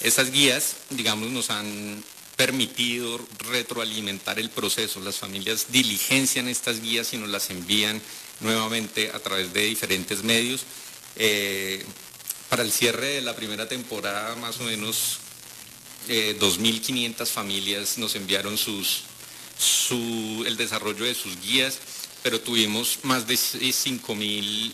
Esas 0.00 0.32
guías, 0.32 0.74
digamos, 0.90 1.30
nos 1.30 1.50
han 1.50 2.02
permitido 2.34 3.24
retroalimentar 3.50 4.40
el 4.40 4.50
proceso. 4.50 5.00
Las 5.00 5.18
familias 5.18 5.66
diligencian 5.70 6.48
estas 6.48 6.80
guías 6.80 7.12
y 7.12 7.18
nos 7.18 7.28
las 7.28 7.50
envían 7.50 8.02
nuevamente 8.40 9.12
a 9.12 9.20
través 9.20 9.52
de 9.52 9.66
diferentes 9.66 10.24
medios. 10.24 10.64
Eh, 11.14 11.84
para 12.48 12.62
el 12.62 12.72
cierre 12.72 13.14
de 13.14 13.22
la 13.22 13.34
primera 13.34 13.68
temporada, 13.68 14.36
más 14.36 14.60
o 14.60 14.64
menos 14.64 15.18
2.500 16.08 17.20
eh, 17.20 17.26
familias 17.26 17.98
nos 17.98 18.14
enviaron 18.14 18.56
sus, 18.56 19.02
el 20.46 20.56
desarrollo 20.56 21.04
de 21.04 21.14
sus 21.14 21.40
guías, 21.40 21.78
pero 22.22 22.40
tuvimos 22.40 23.00
más 23.02 23.26
de 23.26 23.34
5.000 23.34 24.72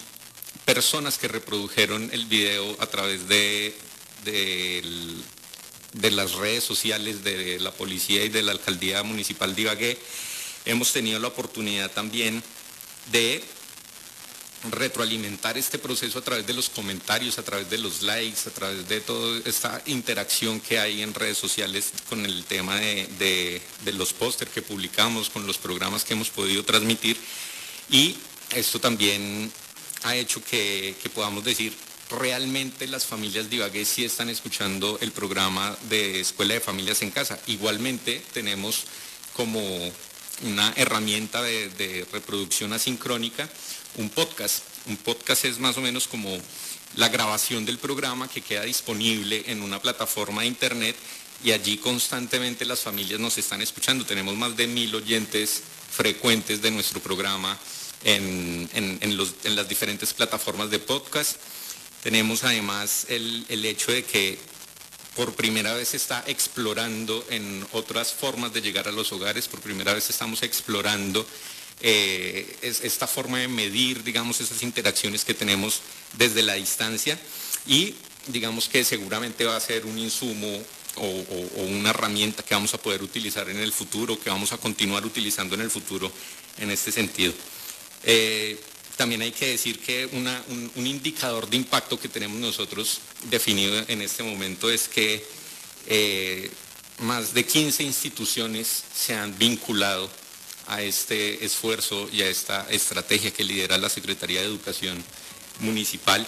personas 0.64 1.19
que 1.19 1.29
reprodujeron 1.29 2.11
el 2.12 2.26
video 2.26 2.76
a 2.81 2.87
través 2.87 3.29
de, 3.29 3.75
de, 4.25 6.11
las 6.11 6.33
redes 6.35 6.64
sociales 6.64 7.25
de 7.25 7.59
la 7.61 7.73
policía 7.73 8.25
y 8.25 8.29
de 8.29 8.43
la 8.43 8.52
alcaldía 8.52 9.02
municipal 9.02 9.55
de 9.55 9.62
Ibagué. 9.62 9.99
Hemos 10.64 10.93
tenido 10.93 11.19
la 11.19 11.29
oportunidad 11.29 11.91
también 11.91 12.43
de 13.11 13.43
retroalimentar 14.71 15.59
este 15.59 15.78
proceso 15.78 16.19
a 16.19 16.23
través 16.23 16.47
de 16.47 16.52
los 16.52 16.69
comentarios, 16.69 17.38
a 17.38 17.42
través 17.42 17.69
de 17.69 17.78
los 17.78 18.02
likes, 18.02 18.49
a 18.49 18.50
través 18.50 18.88
de 18.88 19.00
toda 19.00 19.40
esta 19.45 19.83
interacción 19.87 20.61
que 20.61 20.78
hay 20.78 21.02
en 21.02 21.14
redes 21.14 21.38
sociales 21.38 21.92
con 22.09 22.25
el 22.25 22.45
tema 22.45 22.76
de, 22.76 23.61
los 23.92 24.12
pósteres 24.12 24.54
que 24.54 24.62
publicamos, 24.62 25.31
con 25.31 25.47
los 25.47 25.59
programas 25.59 26.04
que 26.04 26.14
hemos 26.14 26.31
podido 26.31 26.64
transmitir. 26.64 27.16
Y 27.90 28.16
esto 28.50 28.78
también 28.78 29.50
ha 30.04 30.14
hecho 30.14 30.42
que, 30.45 30.95
podamos 31.12 31.42
decir, 31.45 31.75
realmente 32.11 32.87
las 32.87 33.04
familias 33.04 33.50
de 33.50 33.57
Ibagué 33.57 33.85
sí 33.85 34.04
están 34.04 34.28
escuchando 34.28 34.99
el 35.00 35.11
programa 35.11 35.76
de 35.88 36.21
Escuela 36.21 36.54
de 36.54 36.61
Familias 36.61 37.02
en 37.02 37.11
Casa. 37.11 37.38
Igualmente 37.49 38.23
tenemos 38.33 38.85
como 39.33 39.61
una 40.45 40.73
herramienta 40.76 41.42
de 41.42 42.07
reproducción 42.12 42.73
asincrónica 42.73 43.49
un 43.97 44.11
podcast. 44.11 44.63
Un 44.87 44.97
podcast 44.97 45.45
es 45.45 45.59
más 45.59 45.77
o 45.77 45.81
menos 45.81 46.09
como 46.09 46.37
la 46.97 47.09
grabación 47.09 47.65
del 47.65 47.79
programa 47.79 48.29
que 48.29 48.41
queda 48.41 48.63
disponible 48.63 49.45
en 49.47 49.63
una 49.63 49.81
plataforma 49.81 50.43
de 50.43 50.49
internet 50.49 50.97
y 51.45 51.53
allí 51.53 51.79
constantemente 51.79 52.65
las 52.65 52.81
familias 52.81 53.21
nos 53.21 53.39
están 53.39 53.63
escuchando. 53.63 54.05
Tenemos 54.05 54.37
más 54.37 54.57
de 54.57 54.67
mil 54.67 54.95
oyentes 54.95 55.63
frecuentes 55.91 56.63
de 56.63 56.71
nuestro 56.71 57.01
programa 57.01 57.59
en, 58.05 59.17
las 59.45 59.69
diferentes 59.69 60.13
plataformas 60.13 60.71
de 60.71 60.79
podcast. 60.79 61.37
Tenemos 62.03 62.45
además 62.45 63.07
el, 63.09 63.47
el 63.49 63.65
hecho 63.65 63.93
de 63.93 64.05
que 64.05 64.39
por 65.15 65.35
primera 65.35 65.75
vez 65.75 65.89
se 65.89 65.99
está 65.99 66.25
explorando 66.27 67.25
en 67.31 67.67
otras 67.73 68.13
formas 68.13 68.53
de 68.53 68.63
llegar 68.63 68.89
a 68.89 68.93
los 68.93 69.13
hogares, 69.13 69.47
por 69.47 69.61
primera 69.61 69.93
vez 69.93 70.09
estamos 70.09 70.43
explorando 70.43 71.27
eh, 71.83 72.57
esta 72.62 73.07
forma 73.07 73.39
de 73.39 73.49
medir, 73.49 74.05
digamos, 74.05 74.41
esas 74.41 74.62
interacciones 74.62 75.25
que 75.25 75.35
tenemos 75.35 75.81
desde 76.17 76.43
la 76.43 76.55
distancia 76.55 77.19
y 77.67 77.95
digamos 78.29 78.69
que 78.69 78.85
seguramente 78.85 79.45
va 79.45 79.57
a 79.57 79.61
ser 79.61 79.85
un 79.85 79.99
insumo 79.99 80.62
o, 80.97 81.07
una 81.57 81.91
herramienta 81.91 82.43
que 82.43 82.55
vamos 82.55 82.73
a 82.75 82.79
poder 82.79 83.03
utilizar 83.03 83.49
en 83.49 83.59
el 83.59 83.73
futuro, 83.73 84.21
que 84.21 84.31
vamos 84.31 84.53
a 84.53 84.59
continuar 84.59 85.05
utilizando 85.05 85.55
en 85.55 85.62
el 85.62 85.71
futuro 85.71 86.12
en 86.59 86.71
este 86.71 86.93
sentido. 86.93 87.33
Eh, 88.05 88.61
también 88.97 89.23
hay 89.23 89.33
que 89.33 89.49
decir 89.49 89.81
que 89.81 90.07
un, 90.07 90.87
indicador 90.87 91.49
de 91.49 91.57
impacto 91.57 91.99
que 91.99 92.09
tenemos 92.09 92.39
nosotros 92.39 93.01
definido 93.31 93.83
en 93.89 94.03
este 94.03 94.23
momento 94.23 94.71
es 94.71 94.87
que 94.87 95.25
eh, 95.87 96.51
más 96.99 97.35
de 97.35 97.45
15 97.45 97.83
instituciones 97.83 98.85
se 98.95 99.15
han 99.15 99.37
vinculado 99.37 100.09
a 100.73 100.83
este 100.83 101.45
esfuerzo 101.45 102.09
y 102.11 102.23
a 102.23 102.29
esta 102.29 102.67
estrategia 102.71 103.31
que 103.31 103.45
lidera 103.45 103.76
la 103.76 103.91
Secretaría 103.91 104.41
de 104.41 104.47
Educación 104.47 105.02
Municipal. 105.61 106.26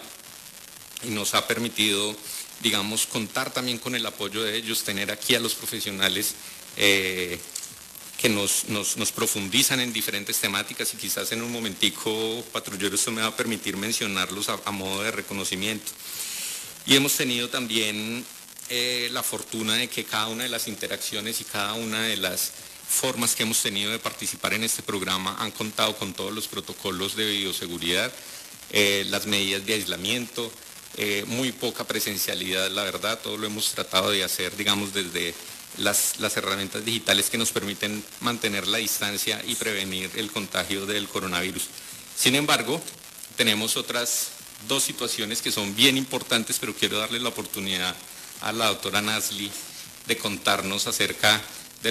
y 1.03 1.09
nos 1.09 1.35
ha 1.35 1.47
permitido, 1.47 2.17
digamos, 2.63 3.07
contar 3.07 3.53
también 3.53 3.79
con 3.79 3.95
el 3.95 4.07
apoyo 4.07 4.43
de 4.43 4.57
ellos, 4.57 4.85
tener 4.85 5.11
aquí 5.11 5.35
a 5.35 5.41
los 5.41 5.55
profesionales 5.55 6.35
eh, 6.77 7.39
que 8.19 8.29
nos, 8.29 8.69
nos, 8.69 9.13
profundizan 9.13 9.81
en 9.81 9.93
diferentes 9.93 10.39
temáticas 10.39 10.95
y 10.95 10.97
quizás 10.97 11.31
en 11.33 11.43
un 11.43 11.53
momentico, 11.53 12.43
patrullero, 12.53 12.95
esto 12.95 13.11
me 13.11 13.21
va 13.21 13.29
a 13.29 13.37
permitir 13.37 13.77
mencionarlos 13.77 14.49
a, 14.49 14.71
modo 14.71 15.03
de 15.03 15.11
reconocimiento. 15.11 15.93
Y 16.87 16.97
hemos 16.97 17.15
tenido 17.15 17.51
también 17.51 18.25
eh, 18.71 19.09
la 19.13 19.23
fortuna 19.23 19.75
de 19.75 19.89
que 19.89 20.05
cada 20.05 20.29
una 20.29 20.45
de 20.45 20.49
las 20.49 20.69
interacciones 20.69 21.41
y 21.41 21.45
cada 21.45 21.75
una 21.75 22.03
de 22.03 22.17
las 22.17 22.53
formas 22.95 23.35
que 23.35 23.43
hemos 23.43 23.63
tenido 23.63 23.91
de 23.91 23.99
participar 23.99 24.55
en 24.55 24.65
este 24.65 24.83
programa 24.83 25.37
han 25.39 25.51
contado 25.51 25.97
con 25.97 26.15
todos 26.15 26.33
los 26.33 26.49
protocolos 26.49 27.17
de 27.17 27.29
bioseguridad, 27.29 28.13
eh, 28.71 29.05
las 29.09 29.27
medidas 29.27 29.65
de 29.67 29.75
aislamiento, 29.75 30.51
eh, 30.97 31.25
muy 31.27 31.53
poca 31.53 31.85
presencialidad, 31.85 32.71
la 32.71 32.85
verdad, 32.85 33.21
todo 33.21 33.37
lo 33.37 33.47
hemos 33.47 33.71
tratado 33.73 34.11
de 34.11 34.23
hacer, 34.23 34.57
digamos, 34.57 34.95
desde 34.95 35.35
las, 35.79 36.37
herramientas 36.37 36.85
digitales 36.85 37.31
que 37.31 37.39
nos 37.39 37.51
permiten 37.51 38.05
mantener 38.21 38.67
la 38.69 38.79
distancia 38.79 39.43
y 39.47 39.55
prevenir 39.57 40.11
el 40.15 40.31
contagio 40.31 40.87
del 40.87 41.09
coronavirus. 41.09 41.65
Sin 42.17 42.37
embargo, 42.37 42.81
tenemos 43.37 43.77
otras 43.77 44.29
dos 44.69 44.85
situaciones 44.85 45.43
que 45.43 45.51
son 45.51 45.75
bien 45.75 45.97
importantes, 45.97 46.59
pero 46.61 46.75
quiero 46.75 46.99
darle 46.99 47.19
la 47.19 47.31
oportunidad 47.31 47.95
a 48.41 48.53
la 48.53 48.67
doctora 48.67 49.03
Nasli 49.03 49.51
de 50.07 50.17
contarnos 50.17 50.87
acerca 50.87 51.41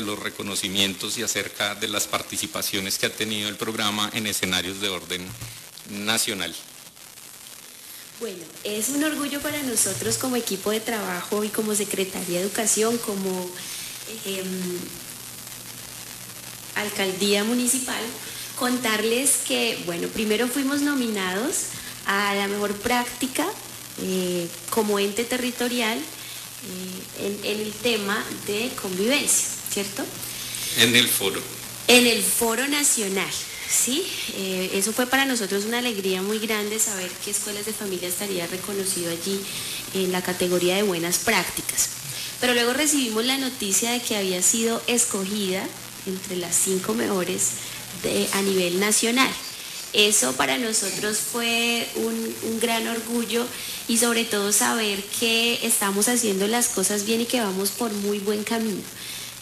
los 0.02 0.20
reconocimientos 0.20 1.18
y 1.18 1.24
acerca 1.24 1.76
de 1.76 1.88
las 1.88 2.08
participaciones 2.08 2.98
que 2.98 3.08
ha 3.08 3.14
tenido 3.14 3.50
el 3.50 3.56
programa 3.56 4.10
en 4.14 4.28
escenarios 4.28 4.82
de 4.82 4.90
orden 4.90 5.28
nacional. 5.90 6.54
Bueno, 8.20 8.44
es 8.64 8.90
un 8.90 9.04
orgullo 9.04 9.42
para 9.42 9.62
nosotros 9.64 10.18
como 10.18 10.36
equipo 10.36 10.72
de 10.72 10.80
trabajo 10.80 11.44
y 11.44 11.50
como 11.50 11.76
Secretaría 11.76 12.40
de 12.40 12.46
Educación, 12.46 12.98
como 13.00 13.50
em, 14.26 14.80
Alcaldía 16.76 17.44
Municipal, 17.44 18.02
contarles 18.58 19.40
que, 19.48 19.82
bueno, 19.86 20.08
primero 20.08 20.48
fuimos 20.48 20.82
nominados 20.82 21.66
a 22.06 22.34
la 22.36 22.48
mejor 22.48 22.74
práctica 22.76 23.46
eh, 24.02 24.48
como 24.70 25.00
ente 25.00 25.24
territorial 25.24 25.98
eh, 25.98 27.44
en, 27.44 27.60
el 27.62 27.74
tema 27.74 28.24
de 28.48 28.72
convivencia, 28.82 29.50
¿cierto? 29.74 30.04
En 30.78 30.96
el 30.96 31.08
foro. 31.08 31.42
En 31.88 32.06
el 32.06 32.22
foro 32.22 32.68
nacional. 32.68 33.32
Sí, 33.70 34.06
eh, 34.36 34.72
eso 34.76 34.94
fue 34.94 35.08
para 35.08 35.26
nosotros 35.26 35.66
una 35.66 35.80
alegría 35.80 36.22
muy 36.22 36.38
grande 36.38 36.78
saber 36.80 37.10
que 37.24 37.32
Escuelas 37.32 37.66
de 37.66 37.74
Familia 37.74 38.08
estaría 38.08 38.46
reconocido 38.46 39.12
allí 39.12 39.40
en 39.96 40.12
la 40.12 40.22
categoría 40.22 40.76
de 40.76 40.84
buenas 40.84 41.18
prácticas. 41.20 41.90
Pero 42.40 42.54
luego 42.54 42.74
recibimos 42.74 43.26
la 43.26 43.38
noticia 43.38 43.92
de 43.92 44.02
que 44.02 44.16
había 44.16 44.42
sido 44.44 44.82
escogida 44.88 45.66
entre 46.06 46.36
las 46.36 46.56
cinco 46.56 46.94
mejores 46.94 47.50
a 48.34 48.42
nivel 48.42 48.80
nacional. 48.80 49.32
Eso 49.94 50.34
para 50.34 50.58
nosotros 50.58 51.18
fue 51.18 51.88
un, 51.96 52.60
gran 52.60 52.88
orgullo 52.88 53.46
y 53.88 53.98
sobre 53.98 54.26
todo 54.26 54.52
saber 54.52 55.04
que 55.20 55.60
estamos 55.64 56.10
haciendo 56.10 56.48
las 56.48 56.70
cosas 56.70 57.06
bien 57.06 57.22
y 57.22 57.26
que 57.26 57.40
vamos 57.40 57.70
por 57.70 57.94
muy 57.94 58.18
buen 58.20 58.44
camino. 58.44 58.82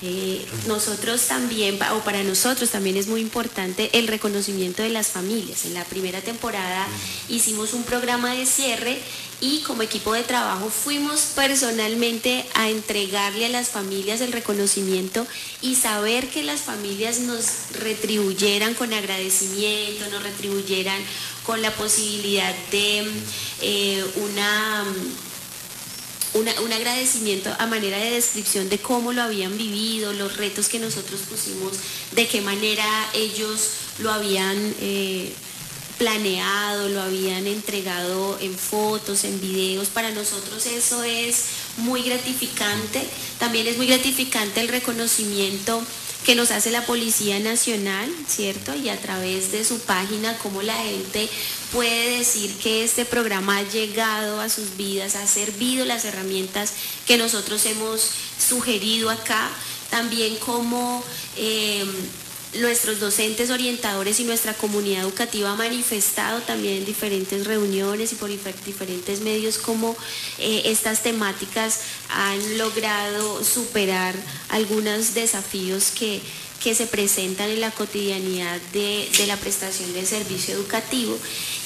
Eh, 0.03 0.43
nosotros 0.67 1.27
también, 1.27 1.77
o 1.93 1.99
para 1.99 2.23
nosotros 2.23 2.71
también 2.71 2.97
es 2.97 3.07
muy 3.07 3.21
importante 3.21 3.91
el 3.93 4.07
reconocimiento 4.07 4.81
de 4.81 4.89
las 4.89 5.09
familias. 5.09 5.65
En 5.65 5.75
la 5.75 5.85
primera 5.85 6.21
temporada 6.21 6.87
hicimos 7.29 7.73
un 7.73 7.83
programa 7.83 8.33
de 8.33 8.47
cierre 8.47 8.97
y 9.41 9.61
como 9.61 9.83
equipo 9.83 10.13
de 10.13 10.23
trabajo 10.23 10.69
fuimos 10.69 11.21
personalmente 11.35 12.45
a 12.55 12.69
entregarle 12.69 13.45
a 13.45 13.49
las 13.49 13.69
familias 13.69 14.21
el 14.21 14.31
reconocimiento 14.31 15.27
y 15.61 15.75
saber 15.75 16.29
que 16.29 16.43
las 16.43 16.61
familias 16.61 17.19
nos 17.19 17.45
retribuyeran 17.79 18.73
con 18.73 18.93
agradecimiento, 18.93 20.07
nos 20.09 20.23
retribuyeran 20.23 21.01
con 21.45 21.61
la 21.61 21.71
posibilidad 21.71 22.55
de 22.71 23.05
eh, 23.61 24.05
una 24.15 24.85
un 26.33 26.73
agradecimiento 26.73 27.53
a 27.59 27.67
manera 27.67 27.97
de 27.97 28.11
descripción 28.11 28.69
de 28.69 28.79
cómo 28.79 29.11
lo 29.11 29.21
habían 29.21 29.57
vivido, 29.57 30.13
los 30.13 30.37
retos 30.37 30.69
que 30.69 30.79
nosotros 30.79 31.21
pusimos, 31.29 31.73
de 32.11 32.27
qué 32.27 32.41
manera 32.41 32.85
ellos 33.13 33.69
lo 33.99 34.11
habían 34.11 34.57
eh, 34.79 35.33
planeado, 35.97 36.89
lo 36.89 37.01
habían 37.01 37.45
entregado 37.45 38.37
en 38.41 38.57
fotos, 38.57 39.23
en 39.23 39.39
videos. 39.39 39.89
Para 39.89 40.11
nosotros 40.11 40.65
eso 40.65 41.03
es 41.03 41.43
muy 41.77 42.01
gratificante. 42.01 43.07
También 43.37 43.67
es 43.67 43.77
muy 43.77 43.87
gratificante 43.87 44.61
el 44.61 44.69
reconocimiento 44.69 45.83
que 46.25 46.35
nos 46.35 46.51
hace 46.51 46.69
la 46.71 46.85
Policía 46.85 47.39
Nacional, 47.39 48.11
¿cierto? 48.27 48.75
Y 48.75 48.89
a 48.89 48.99
través 48.99 49.51
de 49.51 49.63
su 49.63 49.79
página, 49.79 50.37
cómo 50.37 50.61
la 50.61 50.75
gente 50.75 51.27
puede 51.71 52.17
decir 52.17 52.53
que 52.57 52.83
este 52.83 53.05
programa 53.05 53.57
ha 53.57 53.63
llegado 53.63 54.39
a 54.39 54.49
sus 54.49 54.77
vidas, 54.77 55.15
ha 55.15 55.25
servido 55.25 55.85
las 55.85 56.05
herramientas 56.05 56.73
que 57.07 57.17
nosotros 57.17 57.65
hemos 57.65 58.07
sugerido 58.37 59.09
acá, 59.09 59.49
también 59.89 60.35
como 60.37 61.03
eh, 61.37 61.85
nuestros 62.59 62.99
docentes 62.99 63.49
orientadores 63.49 64.19
y 64.19 64.25
nuestra 64.25 64.53
comunidad 64.53 65.03
educativa 65.03 65.51
ha 65.51 65.55
manifestado 65.55 66.41
también 66.41 66.77
en 66.77 66.85
diferentes 66.85 67.45
reuniones 67.45 68.11
y 68.11 68.15
por 68.15 68.29
diferentes 68.29 69.21
medios 69.21 69.57
cómo 69.57 69.95
eh, 70.37 70.63
estas 70.65 71.01
temáticas 71.01 71.81
han 72.09 72.57
logrado 72.57 73.43
superar 73.43 74.15
algunos 74.49 75.13
desafíos 75.13 75.91
que 75.91 76.21
que 76.61 76.75
se 76.75 76.85
presentan 76.85 77.49
en 77.49 77.59
la 77.59 77.71
cotidianidad 77.71 78.61
de, 78.71 79.09
la 79.25 79.37
prestación 79.37 79.93
del 79.93 80.05
servicio 80.05 80.53
educativo. 80.53 81.17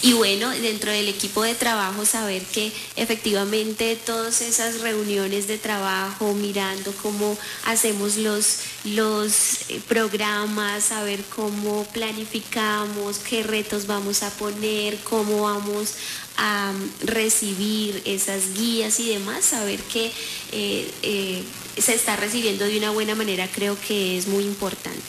Y 0.01 0.13
bueno, 0.13 0.49
dentro 0.51 0.91
del 0.91 1.10
equipo 1.10 1.43
de 1.43 1.55
trabajo 1.55 2.05
saber 2.05 2.43
que 2.43 2.71
efectivamente 2.95 3.97
todas 4.05 4.41
esas 4.41 4.81
reuniones 4.81 5.47
de 5.47 5.58
trabajo, 5.58 6.34
mirando 6.34 6.93
cómo 7.01 7.38
hacemos 7.65 8.17
los, 8.17 8.60
los 8.86 9.69
eh, 9.69 9.81
programas, 9.88 10.86
saber 10.86 11.23
cómo 11.36 11.86
planificamos, 11.86 13.17
qué 13.19 13.43
retos 13.43 13.88
vamos 13.88 14.23
a 14.23 14.29
poner, 14.31 14.97
cómo 14.99 15.43
vamos 15.43 15.95
a 16.38 16.71
mm, 16.71 17.08
recibir 17.08 18.01
esas 18.05 18.53
guías 18.53 18.99
y 18.99 19.10
demás, 19.10 19.45
saber 19.45 19.79
que 19.81 20.12
eh, 20.51 20.91
eh, 21.03 21.43
se 21.77 21.93
está 21.93 22.15
recibiendo 22.15 22.65
de 22.65 22.77
una 22.77 22.91
buena 22.91 23.15
manera 23.15 23.49
creo 23.51 23.77
que 23.79 24.17
es 24.17 24.27
muy 24.27 24.43
importante. 24.43 25.01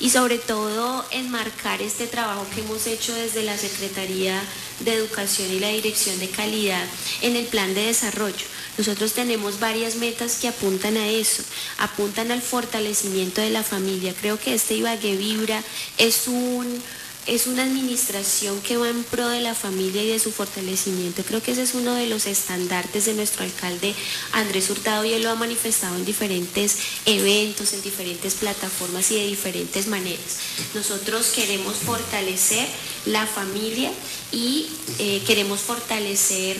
Y 0.00 0.10
sobre 0.10 0.38
todo 0.38 1.04
enmarcar 1.10 1.80
este 1.82 2.06
trabajo 2.06 2.46
que 2.54 2.60
hemos 2.60 2.86
hecho 2.86 3.14
desde 3.14 3.42
la 3.42 3.56
Secretaría 3.56 4.42
de 4.80 4.94
Educación 4.94 5.50
y 5.52 5.60
la 5.60 5.68
Dirección 5.68 6.18
de 6.18 6.28
Calidad 6.28 6.84
en 7.22 7.36
el 7.36 7.46
plan 7.46 7.74
de 7.74 7.86
desarrollo. 7.86 8.46
Nosotros 8.76 9.12
tenemos 9.12 9.58
varias 9.58 9.96
metas 9.96 10.36
que 10.36 10.48
apuntan 10.48 10.96
a 10.98 11.08
eso, 11.08 11.42
apuntan 11.78 12.30
al 12.30 12.42
fortalecimiento 12.42 13.40
de 13.40 13.50
la 13.50 13.62
familia. 13.62 14.14
Creo 14.20 14.38
que 14.38 14.54
este 14.54 14.74
Ibagué 14.74 15.16
Vibra 15.16 15.62
es 15.96 16.28
un 16.28 16.82
es 17.26 17.48
una 17.48 17.64
administración 17.64 18.60
que 18.60 18.76
va 18.76 18.88
en 18.88 19.02
pro 19.02 19.28
de 19.28 19.40
la 19.40 19.54
familia 19.54 20.02
y 20.02 20.08
de 20.08 20.18
su 20.18 20.30
fortalecimiento. 20.30 21.24
Creo 21.24 21.42
que 21.42 21.52
ese 21.52 21.62
es 21.62 21.74
uno 21.74 21.94
de 21.94 22.06
los 22.06 22.26
estandartes 22.26 23.06
de 23.06 23.14
nuestro 23.14 23.44
alcalde 23.44 23.94
Andrés 24.32 24.70
Hurtado 24.70 25.04
y 25.04 25.12
él 25.12 25.24
lo 25.24 25.30
ha 25.30 25.34
manifestado 25.34 25.96
en 25.96 26.04
diferentes 26.04 26.78
eventos, 27.04 27.72
en 27.72 27.82
diferentes 27.82 28.34
plataformas 28.34 29.10
y 29.10 29.16
de 29.16 29.26
diferentes 29.26 29.88
maneras. 29.88 30.38
Nosotros 30.74 31.26
queremos 31.34 31.76
fortalecer 31.76 32.68
la 33.06 33.26
familia 33.26 33.90
y 34.30 34.68
eh, 34.98 35.22
queremos 35.26 35.60
fortalecer 35.60 36.56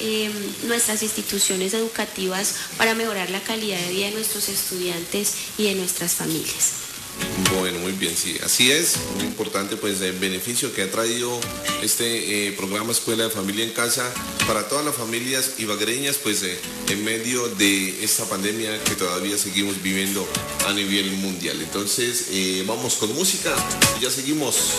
em, 0.00 0.32
nuestras 0.64 1.02
instituciones 1.04 1.72
educativas 1.72 2.54
para 2.76 2.94
mejorar 2.94 3.30
la 3.30 3.40
calidad 3.40 3.78
de 3.78 3.92
vida 3.92 4.06
de 4.06 4.14
nuestros 4.14 4.48
estudiantes 4.48 5.34
y 5.56 5.64
de 5.64 5.74
nuestras 5.76 6.14
familias. 6.14 6.89
Bueno, 7.56 7.78
muy 7.80 7.92
bien, 7.92 8.16
sí, 8.16 8.38
así 8.44 8.70
es. 8.70 8.96
Muy 9.16 9.24
importante 9.24 9.76
pues 9.76 10.00
el 10.00 10.18
beneficio 10.18 10.72
que 10.72 10.82
ha 10.82 10.90
traído 10.90 11.38
este 11.82 12.48
eh, 12.48 12.52
programa 12.52 12.92
Escuela 12.92 13.24
de 13.24 13.30
Familia 13.30 13.64
en 13.64 13.72
Casa 13.72 14.08
para 14.46 14.68
todas 14.68 14.84
las 14.84 14.94
familias 14.94 15.54
ibagreñas 15.58 16.16
pues 16.16 16.42
eh, 16.42 16.58
en 16.88 17.04
medio 17.04 17.48
de 17.48 18.04
esta 18.04 18.24
pandemia 18.26 18.82
que 18.84 18.94
todavía 18.94 19.36
seguimos 19.36 19.82
viviendo 19.82 20.26
a 20.68 20.72
nivel 20.72 21.10
mundial. 21.12 21.60
Entonces 21.60 22.26
eh, 22.30 22.64
vamos 22.66 22.94
con 22.96 23.12
música 23.14 23.54
y 23.98 24.04
ya 24.04 24.10
seguimos 24.10 24.74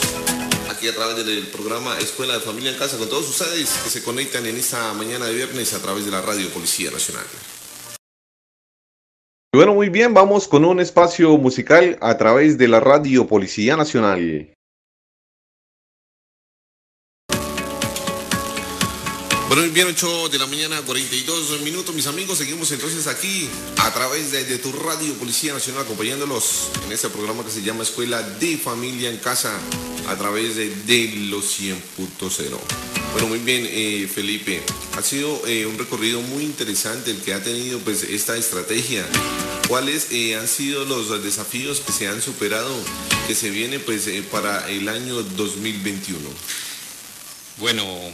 aquí 0.69 0.87
a 0.87 0.95
través 0.95 1.25
del 1.25 1.47
programa 1.47 1.97
Escuela 1.99 2.35
de 2.35 2.39
Familia 2.39 2.71
en 2.71 2.77
Casa 2.77 2.97
con 2.97 3.09
todos 3.09 3.29
ustedes 3.29 3.69
que 3.83 3.89
se 3.89 4.03
conectan 4.03 4.45
en 4.45 4.57
esta 4.57 4.93
mañana 4.93 5.25
de 5.25 5.33
viernes 5.33 5.73
a 5.73 5.81
través 5.81 6.05
de 6.05 6.11
la 6.11 6.21
Radio 6.21 6.49
Policía 6.49 6.91
Nacional. 6.91 7.25
Bueno, 9.53 9.73
muy 9.73 9.89
bien, 9.89 10.13
vamos 10.13 10.47
con 10.47 10.63
un 10.63 10.79
espacio 10.79 11.37
musical 11.37 11.97
a 11.99 12.17
través 12.17 12.57
de 12.57 12.69
la 12.69 12.79
Radio 12.79 13.27
Policía 13.27 13.75
Nacional. 13.75 14.55
Bueno, 19.53 19.69
bien 19.73 19.87
8 19.87 20.29
de 20.29 20.39
la 20.39 20.47
mañana, 20.47 20.81
42 20.81 21.59
minutos, 21.59 21.93
mis 21.93 22.07
amigos. 22.07 22.37
Seguimos 22.37 22.71
entonces 22.71 23.05
aquí 23.07 23.49
a 23.79 23.93
través 23.93 24.31
de, 24.31 24.57
tu 24.59 24.71
radio 24.71 25.13
Policía 25.15 25.51
Nacional, 25.51 25.83
acompañándolos 25.83 26.69
en 26.85 26.93
este 26.93 27.09
programa 27.09 27.43
que 27.43 27.51
se 27.51 27.61
llama 27.61 27.83
Escuela 27.83 28.21
de 28.21 28.57
Familia 28.57 29.09
en 29.09 29.17
Casa, 29.17 29.53
a 30.07 30.15
través 30.15 30.55
de, 30.55 31.27
los 31.29 31.59
100.0. 31.59 31.75
Bueno, 33.11 33.27
muy 33.27 33.39
bien, 33.39 33.67
eh, 33.69 34.07
Felipe. 34.07 34.63
Ha 34.95 35.01
sido 35.01 35.45
eh, 35.45 35.65
un 35.65 35.77
recorrido 35.77 36.21
muy 36.21 36.45
interesante 36.45 37.11
el 37.11 37.17
que 37.17 37.33
ha 37.33 37.43
tenido 37.43 37.77
pues 37.79 38.03
esta 38.03 38.37
estrategia. 38.37 39.05
¿Cuáles 39.67 40.13
eh, 40.13 40.37
han 40.37 40.47
sido 40.47 40.85
los 40.85 41.21
desafíos 41.21 41.81
que 41.81 41.91
se 41.91 42.07
han 42.07 42.21
superado, 42.21 42.73
que 43.27 43.35
se 43.35 43.49
viene 43.49 43.79
pues 43.79 44.07
para 44.31 44.69
el 44.69 44.87
año 44.87 45.21
2021? 45.21 46.21
Bueno, 47.57 48.13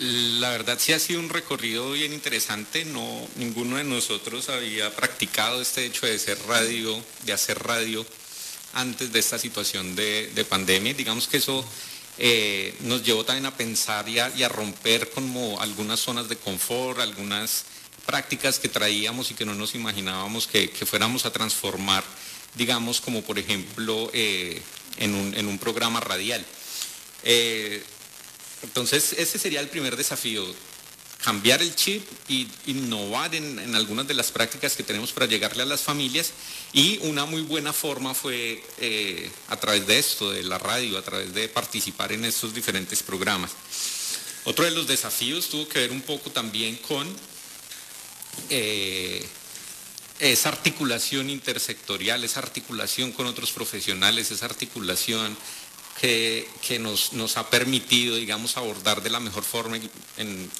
la 0.00 0.50
verdad 0.50 0.78
sí 0.80 0.94
ha 0.94 0.98
sido 0.98 1.20
un 1.20 1.28
recorrido 1.28 1.92
bien 1.92 2.12
interesante. 2.12 2.84
No, 2.86 3.28
ninguno 3.36 3.76
de 3.76 3.84
nosotros 3.84 4.48
había 4.48 4.94
practicado 4.96 5.60
este 5.60 5.84
hecho 5.84 6.06
de 6.06 6.18
ser 6.18 6.38
radio, 6.46 7.02
de 7.24 7.32
hacer 7.34 7.58
radio 7.62 8.06
antes 8.72 9.12
de 9.12 9.18
esta 9.18 9.38
situación 9.38 9.94
de, 9.94 10.46
pandemia. 10.48 10.94
Digamos 10.94 11.28
que 11.28 11.36
eso 11.36 11.64
eh, 12.16 12.74
nos 12.80 13.02
llevó 13.04 13.24
también 13.24 13.46
a 13.46 13.56
pensar 13.56 14.08
y 14.08 14.18
a, 14.18 14.48
romper 14.48 15.10
como 15.10 15.60
algunas 15.60 16.00
zonas 16.00 16.28
de 16.30 16.36
confort, 16.36 16.98
algunas 17.00 17.66
prácticas 18.06 18.58
que 18.58 18.70
traíamos 18.70 19.30
y 19.30 19.34
que 19.34 19.44
no 19.44 19.54
nos 19.54 19.74
imaginábamos 19.74 20.46
que, 20.46 20.68
fuéramos 20.86 21.26
a 21.26 21.32
transformar, 21.32 22.02
digamos 22.54 23.02
como 23.02 23.22
por 23.22 23.38
ejemplo 23.38 24.10
eh, 24.14 24.62
en, 24.96 25.14
un, 25.14 25.58
programa 25.58 26.00
radial. 26.00 26.44
Eh, 27.22 27.82
entonces, 28.62 29.14
ese 29.16 29.38
sería 29.38 29.60
el 29.60 29.68
primer 29.68 29.96
desafío, 29.96 30.44
cambiar 31.22 31.60
el 31.60 31.74
chip 31.74 32.06
e 32.28 32.46
innovar 32.66 33.34
en, 33.34 33.74
algunas 33.74 34.06
de 34.06 34.14
las 34.14 34.32
prácticas 34.32 34.74
que 34.74 34.82
tenemos 34.82 35.12
para 35.12 35.26
llegarle 35.26 35.62
a 35.62 35.66
las 35.66 35.82
familias. 35.82 36.32
Y 36.72 36.98
una 37.02 37.24
muy 37.24 37.42
buena 37.42 37.72
forma 37.72 38.14
fue 38.14 38.62
eh, 38.78 39.30
a 39.48 39.56
través 39.58 39.86
de 39.86 39.98
esto, 39.98 40.30
de 40.30 40.42
la 40.42 40.58
radio, 40.58 40.98
a 40.98 41.02
través 41.02 41.32
de 41.34 41.48
participar 41.48 42.12
en 42.12 42.24
estos 42.24 42.54
diferentes 42.54 43.02
programas. 43.02 43.52
Otro 44.44 44.64
de 44.64 44.70
los 44.70 44.86
desafíos 44.86 45.48
tuvo 45.48 45.68
que 45.68 45.80
ver 45.80 45.92
un 45.92 46.00
poco 46.00 46.30
también 46.30 46.76
con 46.76 47.06
eh, 48.48 49.26
esa 50.18 50.48
articulación 50.48 51.28
intersectorial, 51.28 52.24
esa 52.24 52.40
articulación 52.40 53.12
con 53.12 53.26
otros 53.26 53.52
profesionales, 53.52 54.30
esa 54.30 54.46
articulación 54.46 55.36
que, 56.00 56.78
nos, 56.78 57.36
ha 57.36 57.50
permitido, 57.50 58.16
digamos, 58.16 58.56
abordar 58.56 59.02
de 59.02 59.10
la 59.10 59.20
mejor 59.20 59.44
forma 59.44 59.78
en 60.16 60.50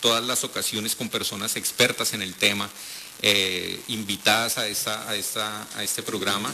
todas 0.00 0.24
las 0.24 0.42
ocasiones 0.42 0.96
con 0.96 1.08
personas 1.08 1.54
expertas 1.56 2.12
en 2.12 2.22
el 2.22 2.34
tema, 2.34 2.68
eh, 3.22 3.80
invitadas 3.88 4.58
a, 4.58 4.66
esta, 4.66 5.08
a, 5.76 5.84
este 5.84 6.02
programa 6.02 6.52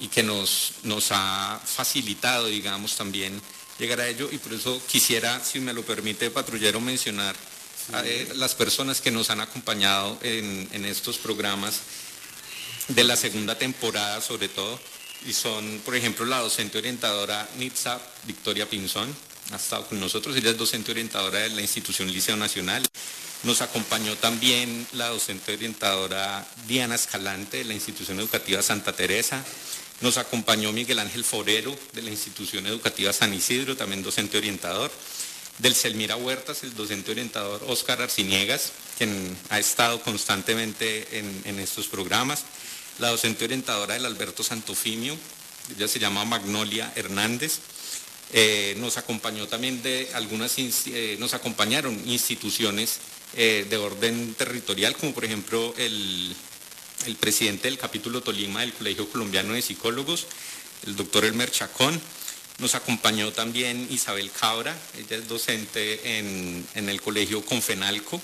y 0.00 0.08
que 0.08 0.22
nos, 0.22 0.74
nos 0.84 1.08
ha 1.10 1.60
facilitado, 1.62 2.46
digamos, 2.46 2.96
también 2.96 3.40
llegar 3.78 4.00
a 4.00 4.08
ello. 4.08 4.30
Y 4.32 4.38
por 4.38 4.54
eso 4.54 4.80
quisiera, 4.88 5.38
si 5.44 5.60
me 5.60 5.74
lo 5.74 5.82
permite, 5.82 6.30
patrullero, 6.30 6.80
mencionar 6.80 7.36
a 7.92 8.02
eh, 8.06 8.32
las 8.36 8.54
personas 8.54 9.02
que 9.02 9.10
nos 9.10 9.28
han 9.28 9.40
acompañado 9.40 10.18
en, 10.22 10.68
en 10.72 10.86
estos 10.86 11.18
programas 11.18 11.80
de 12.88 13.04
la 13.04 13.16
segunda 13.16 13.58
temporada 13.58 14.20
sobre 14.20 14.48
todo 14.48 14.80
y 15.26 15.32
son, 15.32 15.80
por 15.84 15.94
ejemplo, 15.94 16.24
la 16.24 16.40
docente 16.40 16.78
orientadora 16.78 17.48
Nitza 17.58 18.00
Victoria 18.26 18.68
Pinzón, 18.68 19.14
ha 19.50 19.56
estado 19.56 19.86
con 19.86 20.00
nosotros, 20.00 20.36
ella 20.36 20.50
es 20.50 20.58
docente 20.58 20.92
orientadora 20.92 21.40
de 21.40 21.50
la 21.50 21.60
institución 21.60 22.10
Liceo 22.10 22.36
Nacional. 22.36 22.82
Nos 23.42 23.60
acompañó 23.60 24.16
también 24.16 24.86
la 24.92 25.08
docente 25.08 25.54
orientadora 25.54 26.46
Diana 26.68 26.94
Escalante 26.94 27.58
de 27.58 27.64
la 27.64 27.74
institución 27.74 28.20
educativa 28.20 28.62
Santa 28.62 28.92
Teresa. 28.92 29.44
Nos 30.00 30.16
acompañó 30.16 30.72
Miguel 30.72 31.00
Ángel 31.00 31.24
Forero 31.24 31.76
de 31.92 32.02
la 32.02 32.10
institución 32.10 32.66
educativa 32.66 33.12
San 33.12 33.34
Isidro, 33.34 33.76
también 33.76 34.02
docente 34.02 34.38
orientador. 34.38 34.90
Del 35.58 35.74
Selmira 35.74 36.16
Huertas, 36.16 36.62
el 36.62 36.74
docente 36.74 37.10
orientador 37.10 37.62
Óscar 37.66 38.00
Arciniegas, 38.00 38.72
quien 38.96 39.36
ha 39.50 39.58
estado 39.58 40.00
constantemente 40.00 41.18
en, 41.18 41.42
en 41.44 41.58
estos 41.58 41.88
programas 41.88 42.44
la 42.98 43.08
docente 43.08 43.44
orientadora 43.44 43.94
del 43.94 44.06
Alberto 44.06 44.42
Santofimio, 44.42 45.16
ella 45.76 45.88
se 45.88 45.98
llama 45.98 46.24
Magnolia 46.24 46.92
Hernández. 46.96 47.60
Eh, 48.32 48.74
nos 48.78 48.96
acompañó 48.96 49.46
también 49.46 49.82
de 49.82 50.08
algunas, 50.14 50.54
eh, 50.58 51.16
nos 51.18 51.34
acompañaron 51.34 52.00
instituciones 52.08 52.98
eh, 53.34 53.66
de 53.68 53.76
orden 53.76 54.34
territorial, 54.34 54.96
como 54.96 55.12
por 55.12 55.24
ejemplo 55.24 55.74
el, 55.76 56.34
el, 57.06 57.16
presidente 57.16 57.68
del 57.68 57.78
capítulo 57.78 58.22
Tolima 58.22 58.60
del 58.60 58.72
Colegio 58.72 59.08
Colombiano 59.08 59.52
de 59.52 59.62
Psicólogos, 59.62 60.26
el 60.86 60.96
doctor 60.96 61.24
Elmer 61.24 61.50
Chacón. 61.50 62.00
Nos 62.58 62.74
acompañó 62.74 63.32
también 63.32 63.86
Isabel 63.90 64.30
Cabra, 64.30 64.76
ella 64.98 65.16
es 65.16 65.28
docente 65.28 66.18
en, 66.18 66.66
en 66.74 66.88
el 66.88 67.00
Colegio 67.00 67.44
Confenalco. 67.44 68.20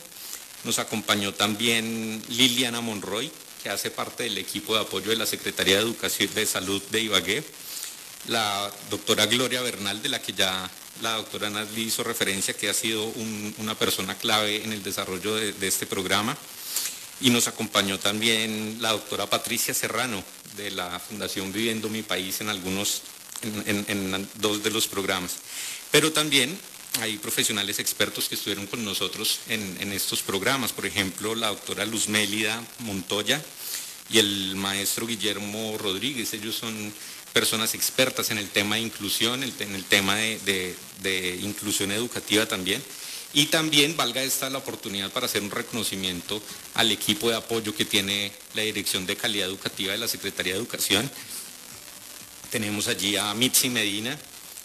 Nos 0.64 0.78
acompañó 0.78 1.34
también 1.34 2.22
Liliana 2.28 2.80
Monroy, 2.80 3.30
que 3.62 3.70
hace 3.70 3.90
parte 3.90 4.24
del 4.24 4.38
equipo 4.38 4.74
de 4.74 4.82
apoyo 4.82 5.10
de 5.10 5.16
la 5.16 5.26
Secretaría 5.26 5.76
de 5.76 5.82
Educación 5.82 6.32
de 6.34 6.46
Salud 6.46 6.82
de 6.90 7.00
Ibagué, 7.00 7.44
la 8.28 8.70
doctora 8.90 9.26
Gloria 9.26 9.62
Bernal, 9.62 10.02
de 10.02 10.08
la 10.08 10.20
que 10.20 10.32
ya 10.32 10.70
la 11.02 11.14
doctora 11.14 11.50
Nazli 11.50 11.82
hizo 11.82 12.02
referencia, 12.02 12.54
que 12.54 12.68
ha 12.68 12.74
sido 12.74 13.04
una 13.58 13.74
persona 13.76 14.16
clave 14.16 14.64
en 14.64 14.72
el 14.72 14.82
desarrollo 14.82 15.34
de, 15.34 15.66
este 15.66 15.86
programa. 15.86 16.36
Y 17.20 17.30
nos 17.30 17.48
acompañó 17.48 17.98
también 17.98 18.78
la 18.80 18.92
doctora 18.92 19.26
Patricia 19.26 19.74
Serrano, 19.74 20.22
de 20.56 20.70
la 20.70 20.98
Fundación 21.00 21.52
Viviendo 21.52 21.88
Mi 21.88 22.02
País, 22.02 22.40
en 22.40 22.48
algunos, 22.48 23.02
en 23.42 24.28
dos 24.36 24.62
de 24.62 24.70
los 24.70 24.86
programas. 24.86 25.36
Pero 25.90 26.12
también 26.12 26.58
hay 27.00 27.16
profesionales 27.18 27.78
expertos 27.78 28.28
que 28.28 28.34
estuvieron 28.34 28.66
con 28.66 28.84
nosotros 28.84 29.40
en, 29.48 29.92
estos 29.92 30.22
programas, 30.22 30.72
por 30.72 30.86
ejemplo, 30.86 31.34
la 31.34 31.48
doctora 31.48 31.86
Luz 31.86 32.08
Mélida 32.08 32.62
Montoya 32.80 33.42
y 34.10 34.18
el 34.18 34.56
maestro 34.56 35.06
Guillermo 35.06 35.76
Rodríguez. 35.78 36.32
Ellos 36.34 36.56
son 36.56 36.92
personas 37.32 37.74
expertas 37.74 38.30
en 38.30 38.38
el 38.38 38.48
tema 38.48 38.76
de 38.76 38.82
inclusión, 38.82 39.42
en 39.42 39.74
el 39.74 39.84
tema 39.84 40.16
de, 40.16 41.38
inclusión 41.42 41.92
educativa 41.92 42.46
también. 42.46 42.82
Y 43.34 43.46
también 43.46 43.96
valga 43.96 44.22
esta 44.22 44.48
la 44.48 44.58
oportunidad 44.58 45.12
para 45.12 45.26
hacer 45.26 45.42
un 45.42 45.50
reconocimiento 45.50 46.42
al 46.74 46.90
equipo 46.90 47.28
de 47.28 47.36
apoyo 47.36 47.74
que 47.74 47.84
tiene 47.84 48.32
la 48.54 48.62
Dirección 48.62 49.06
de 49.06 49.16
Calidad 49.16 49.48
Educativa 49.48 49.92
de 49.92 49.98
la 49.98 50.08
Secretaría 50.08 50.54
de 50.54 50.58
Educación. 50.58 51.08
Tenemos 52.50 52.88
allí 52.88 53.16
a 53.16 53.34
Mitzi 53.34 53.68
Medina, 53.68 54.18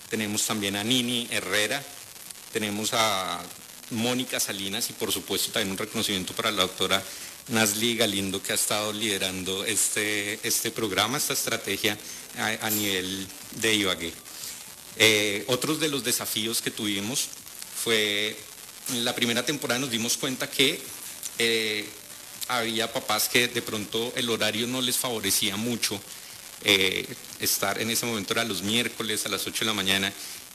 tenemos 0.10 0.46
también 0.46 0.78
a 0.78 0.84
Nini 0.84 1.28
Herrera, 1.30 1.84
tenemos 2.54 2.92
a 2.94 3.42
Mónica 3.90 4.40
Salinas 4.40 4.90
y 4.92 4.94
por 4.94 5.12
supuesto 5.12 5.52
también 5.52 5.72
un 5.72 5.78
reconocimiento 5.78 6.34
para 6.34 6.52
la 6.52 6.62
doctora 6.62 7.04
Nazli 7.50 7.98
Galindo 7.98 8.42
que 8.42 8.52
ha 8.52 8.56
estado 8.56 8.94
liderando 8.94 9.66
este, 9.66 10.40
este 10.48 10.70
programa, 10.72 11.18
esta 11.18 11.34
estrategia 11.34 11.98
a, 12.38 12.70
nivel 12.70 13.28
de 13.60 13.74
Ibagué. 13.74 14.14
Eh, 14.98 15.44
otros 15.48 15.80
de 15.80 15.90
los 15.90 16.04
desafíos 16.04 16.62
que 16.62 16.70
tuvimos 16.70 17.28
fue, 17.84 18.38
en 18.92 19.04
la 19.04 19.16
primera 19.16 19.44
temporada 19.44 19.80
nos 19.80 19.90
dimos 19.90 20.16
cuenta 20.16 20.50
que 20.50 20.80
eh, 21.40 21.90
había 22.48 22.94
papás 22.94 23.30
que 23.30 23.48
de 23.48 23.62
pronto 23.64 24.14
el 24.16 24.30
horario 24.30 24.68
no 24.68 24.80
les 24.80 24.98
favorecía 24.98 25.58
mucho 25.58 26.00
eh, 26.64 27.06
estar 27.40 27.82
en 27.82 27.90
ese 27.90 28.06
momento, 28.06 28.34
era 28.34 28.44
los 28.44 28.62
miércoles 28.62 29.26
a 29.26 29.30
las 29.30 29.46
8 29.46 29.60
de 29.60 29.66
la 29.66 29.74
mañana 29.74 30.14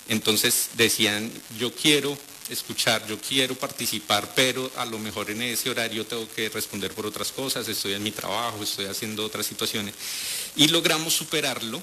entonces 0.08 0.70
decían, 0.74 1.30
yo 1.58 1.72
quiero 1.74 2.16
escuchar, 2.48 3.06
yo 3.06 3.18
quiero 3.20 3.54
participar, 3.54 4.32
pero 4.34 4.70
a 4.76 4.84
lo 4.84 4.98
mejor 4.98 5.30
en 5.30 5.42
ese 5.42 5.70
horario 5.70 6.06
tengo 6.06 6.28
que 6.34 6.48
responder 6.48 6.92
por 6.92 7.06
otras 7.06 7.30
cosas, 7.30 7.68
estoy 7.68 7.92
en 7.92 8.02
mi 8.02 8.10
trabajo, 8.10 8.62
estoy 8.62 8.86
haciendo 8.86 9.24
otras 9.24 9.46
situaciones. 9.46 9.94
Y 10.56 10.68
logramos 10.68 11.14
superarlo 11.14 11.80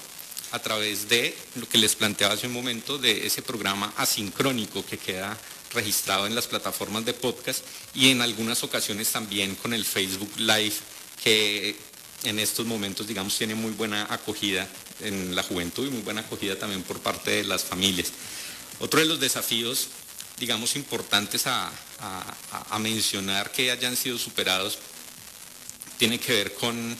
a 0.52 0.58
través 0.58 1.08
de 1.08 1.36
lo 1.54 1.68
que 1.68 1.78
les 1.78 1.94
planteaba 1.94 2.34
hace 2.34 2.46
un 2.46 2.52
momento, 2.52 2.98
de 2.98 3.26
ese 3.26 3.42
programa 3.42 3.92
asincrónico 3.96 4.84
que 4.84 4.98
queda 4.98 5.38
registrado 5.72 6.26
en 6.26 6.34
las 6.34 6.46
plataformas 6.46 7.04
de 7.04 7.12
podcast 7.12 7.64
y 7.94 8.10
en 8.10 8.22
algunas 8.22 8.62
ocasiones 8.62 9.10
también 9.10 9.54
con 9.56 9.72
el 9.74 9.84
Facebook 9.84 10.32
Live, 10.38 10.74
que 11.22 11.76
en 12.24 12.38
estos 12.38 12.66
momentos, 12.66 13.06
digamos, 13.06 13.36
tiene 13.36 13.54
muy 13.54 13.72
buena 13.72 14.06
acogida 14.10 14.68
en 15.00 15.34
la 15.34 15.42
juventud 15.42 15.86
y 15.86 15.90
muy 15.90 16.02
buena 16.02 16.22
acogida 16.22 16.58
también 16.58 16.82
por 16.82 17.00
parte 17.00 17.30
de 17.30 17.44
las 17.44 17.64
familias. 17.64 18.12
Otro 18.78 19.00
de 19.00 19.06
los 19.06 19.20
desafíos, 19.20 19.88
digamos, 20.38 20.76
importantes 20.76 21.46
a, 21.46 21.70
mencionar 22.78 23.50
que 23.52 23.70
hayan 23.70 23.96
sido 23.96 24.18
superados 24.18 24.78
tiene 25.98 26.20
que 26.20 26.32
ver 26.32 26.54
con, 26.54 26.96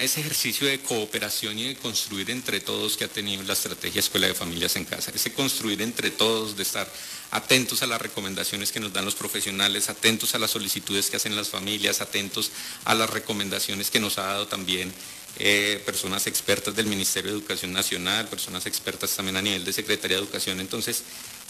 ese 0.00 0.20
ejercicio 0.20 0.66
de 0.66 0.80
cooperación 0.80 1.56
y 1.58 1.68
de 1.68 1.76
construir 1.76 2.30
entre 2.30 2.60
todos 2.60 2.96
que 2.96 3.04
ha 3.04 3.08
tenido 3.08 3.42
la 3.44 3.52
estrategia 3.52 4.00
Escuela 4.00 4.26
de 4.26 4.34
Familias 4.34 4.74
en 4.74 4.84
Casa. 4.84 5.12
Ese 5.14 5.32
construir 5.32 5.80
entre 5.80 6.10
todos, 6.10 6.56
de 6.56 6.64
estar 6.64 6.90
atentos 7.30 7.82
a 7.82 7.86
las 7.86 8.02
recomendaciones 8.02 8.72
que 8.72 8.80
nos 8.80 8.92
dan 8.92 9.04
los 9.04 9.14
profesionales, 9.14 9.88
atentos 9.88 10.34
a 10.34 10.40
las 10.40 10.50
solicitudes 10.50 11.08
que 11.08 11.16
hacen 11.16 11.36
las 11.36 11.50
familias, 11.50 12.00
atentos 12.00 12.50
a 12.84 12.94
las 12.94 13.10
recomendaciones 13.10 13.90
que 13.90 14.00
nos 14.00 14.18
ha 14.18 14.24
dado 14.24 14.48
también 14.48 14.92
eh, 15.36 15.82
personas 15.84 16.28
expertas 16.28 16.76
del 16.76 16.86
Ministerio 16.86 17.32
de 17.32 17.38
Educación 17.38 17.72
Nacional, 17.72 18.28
personas 18.28 18.66
expertas 18.66 19.16
también 19.16 19.36
a 19.36 19.42
nivel 19.42 19.64
de 19.64 19.72
Secretaría 19.72 20.16
de 20.16 20.22
Educación. 20.22 20.60
Entonces, 20.60 21.02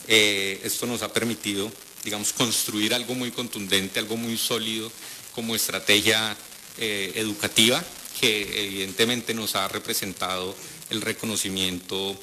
eh, 0.09 0.59
esto 0.64 0.87
nos 0.87 1.03
ha 1.03 1.12
permitido, 1.12 1.70
digamos, 2.03 2.33
construir 2.33 2.94
algo 2.94 3.14
muy 3.14 3.31
contundente, 3.31 4.01
algo 4.01 4.16
muy 4.16 4.38
sólido 4.38 4.90
como 5.35 5.55
estrategia 5.55 6.35
eh, 6.79 7.12
educativa 7.16 7.85
que 8.18 8.64
evidentemente 8.64 9.35
nos 9.35 9.55
ha 9.55 9.68
representado 9.68 10.57
el 10.88 11.03
reconocimiento 11.03 12.18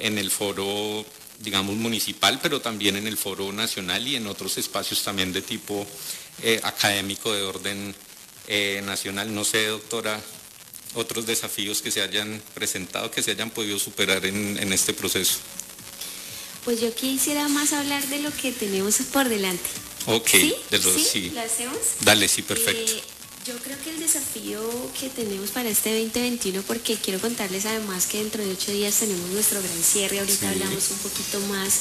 en 0.00 0.18
el 0.18 0.32
foro, 0.32 1.06
digamos, 1.38 1.76
municipal, 1.76 2.40
pero 2.42 2.60
también 2.60 2.96
en 2.96 3.06
el 3.06 3.16
foro 3.16 3.52
nacional 3.52 4.08
y 4.08 4.16
en 4.16 4.26
otros 4.26 4.58
espacios 4.58 5.04
también 5.04 5.32
de 5.32 5.42
tipo 5.42 5.86
académico 6.64 7.32
de 7.32 7.42
orden 7.42 7.94
nacional. 8.84 9.32
No 9.32 9.44
sé, 9.44 9.66
doctora, 9.66 10.20
otros 10.94 11.26
desafíos 11.26 11.82
que 11.82 11.90
se 11.90 12.02
hayan 12.02 12.42
presentado, 12.54 13.10
que 13.10 13.22
se 13.22 13.32
hayan 13.32 13.50
podido 13.50 13.78
superar 13.78 14.24
en, 14.26 14.72
este 14.72 14.94
proceso? 14.94 15.38
Pues 16.64 16.80
yo 16.80 16.94
quisiera 16.94 17.48
más 17.48 17.72
hablar 17.72 18.06
de 18.08 18.20
lo 18.20 18.30
que 18.32 18.52
tenemos 18.52 18.96
por 19.12 19.28
delante. 19.28 19.68
Ok, 20.06 20.28
¿Sí? 20.28 20.54
de 20.70 20.78
los, 20.78 21.02
¿Sí? 21.02 21.30
¿Lo 21.30 21.40
hacemos? 21.40 21.78
Dale, 22.00 22.28
sí, 22.28 22.42
perfecto. 22.42 22.92
Eh, 22.92 23.02
yo 23.46 23.54
creo 23.58 23.76
que 23.82 23.90
el 23.90 23.98
desafío 23.98 24.58
que 24.98 25.10
tenemos 25.10 25.50
para 25.50 25.68
este 25.68 25.90
2021, 26.02 26.62
porque 26.62 26.96
quiero 26.96 27.20
contarles 27.20 27.66
además 27.66 28.06
que 28.06 28.18
dentro 28.18 28.42
de 28.42 28.52
ocho 28.52 28.72
días 28.72 28.94
tenemos 28.94 29.28
nuestro 29.30 29.60
gran 29.60 29.82
cierre, 29.82 30.20
ahorita 30.20 30.48
hablamos 30.48 30.90
un 30.90 30.98
poquito 30.98 31.38
más 31.40 31.80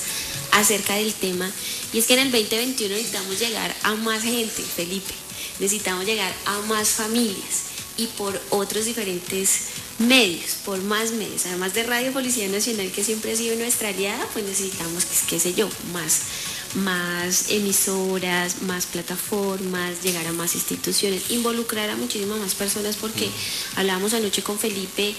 acerca 0.51 0.95
del 0.95 1.13
tema, 1.13 1.49
y 1.93 1.99
es 1.99 2.05
que 2.05 2.15
en 2.15 2.19
el 2.19 2.31
2021 2.31 2.93
necesitamos 2.93 3.39
llegar 3.39 3.73
a 3.83 3.95
más 3.95 4.23
gente, 4.23 4.61
Felipe, 4.61 5.13
necesitamos 5.59 6.05
llegar 6.05 6.35
a 6.45 6.59
más 6.63 6.89
familias 6.89 7.72
y 7.97 8.07
por 8.07 8.39
otros 8.49 8.85
diferentes 8.85 9.67
medios, 9.99 10.55
por 10.65 10.81
más 10.81 11.11
medios. 11.11 11.45
Además 11.45 11.73
de 11.73 11.83
Radio 11.83 12.11
Policía 12.11 12.47
Nacional, 12.47 12.91
que 12.91 13.03
siempre 13.03 13.31
ha 13.31 13.35
sido 13.35 13.55
nuestra 13.55 13.89
aliada, 13.89 14.25
pues 14.33 14.45
necesitamos, 14.45 15.05
qué 15.27 15.39
sé 15.39 15.53
yo, 15.53 15.69
más, 15.93 16.21
más 16.75 17.49
emisoras, 17.49 18.63
más 18.63 18.85
plataformas, 18.87 20.01
llegar 20.03 20.25
a 20.27 20.33
más 20.33 20.55
instituciones, 20.55 21.29
involucrar 21.29 21.89
a 21.89 21.95
muchísimas 21.95 22.39
más 22.39 22.55
personas, 22.55 22.95
porque 22.95 23.29
hablábamos 23.75 24.13
anoche 24.13 24.41
con 24.41 24.57
Felipe 24.57 25.13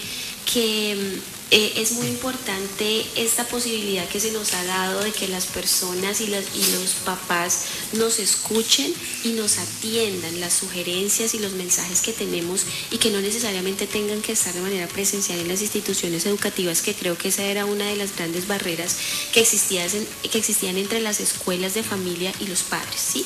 que 0.51 1.19
eh, 1.51 1.73
es 1.77 1.91
muy 1.91 2.07
importante 2.07 3.05
esta 3.15 3.43
posibilidad 3.43 4.07
que 4.09 4.19
se 4.19 4.31
nos 4.31 4.53
ha 4.55 4.63
dado 4.63 5.01
de 5.01 5.11
que 5.11 5.27
las 5.27 5.45
personas 5.45 6.19
y 6.19 6.27
los, 6.27 6.43
y 6.55 6.71
los 6.71 6.93
papás 7.05 7.65
nos 7.93 8.17
escuchen 8.17 8.91
y 9.23 9.29
nos 9.33 9.59
atiendan 9.59 10.39
las 10.39 10.53
sugerencias 10.53 11.35
y 11.35 11.39
los 11.39 11.53
mensajes 11.53 12.01
que 12.01 12.13
tenemos 12.13 12.63
y 12.89 12.97
que 12.97 13.11
no 13.11 13.21
necesariamente 13.21 13.85
tengan 13.85 14.23
que 14.23 14.31
estar 14.31 14.53
de 14.53 14.61
manera 14.61 14.87
presencial 14.87 15.37
en 15.37 15.47
las 15.47 15.61
instituciones 15.61 16.25
educativas, 16.25 16.81
que 16.81 16.95
creo 16.95 17.15
que 17.15 17.27
esa 17.27 17.43
era 17.43 17.65
una 17.65 17.85
de 17.85 17.95
las 17.95 18.15
grandes 18.15 18.47
barreras 18.47 18.97
que 19.31 19.41
existían, 19.41 19.87
que 20.23 20.37
existían 20.39 20.77
entre 20.77 20.99
las 20.99 21.19
escuelas 21.19 21.75
de 21.75 21.83
familia 21.83 22.33
y 22.39 22.47
los 22.47 22.63
padres, 22.63 22.99
¿sí? 22.99 23.23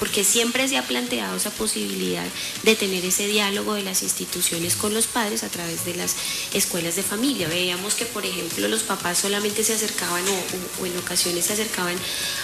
Porque 0.00 0.24
siempre 0.24 0.68
se 0.68 0.76
ha 0.76 0.86
planteado 0.86 1.36
esa 1.36 1.50
posibilidad 1.50 2.26
de 2.64 2.74
tener 2.74 3.04
ese 3.04 3.28
diálogo 3.28 3.74
de 3.74 3.82
las 3.82 4.02
instituciones 4.02 4.74
con 4.74 4.92
los 4.92 5.06
padres 5.06 5.44
a 5.44 5.48
través 5.48 5.84
de 5.84 5.94
las 5.94 6.16
escuelas 6.52 6.96
de 6.96 7.04
familia 7.04 7.48
veíamos 7.60 7.94
que, 7.94 8.06
por 8.06 8.24
ejemplo, 8.24 8.68
los 8.68 8.82
papás 8.84 9.18
solamente 9.18 9.62
se 9.62 9.74
acercaban 9.74 10.24
o, 10.80 10.86
en 10.86 10.96
ocasiones 10.96 11.44
se 11.44 11.52
acercaban 11.52 11.96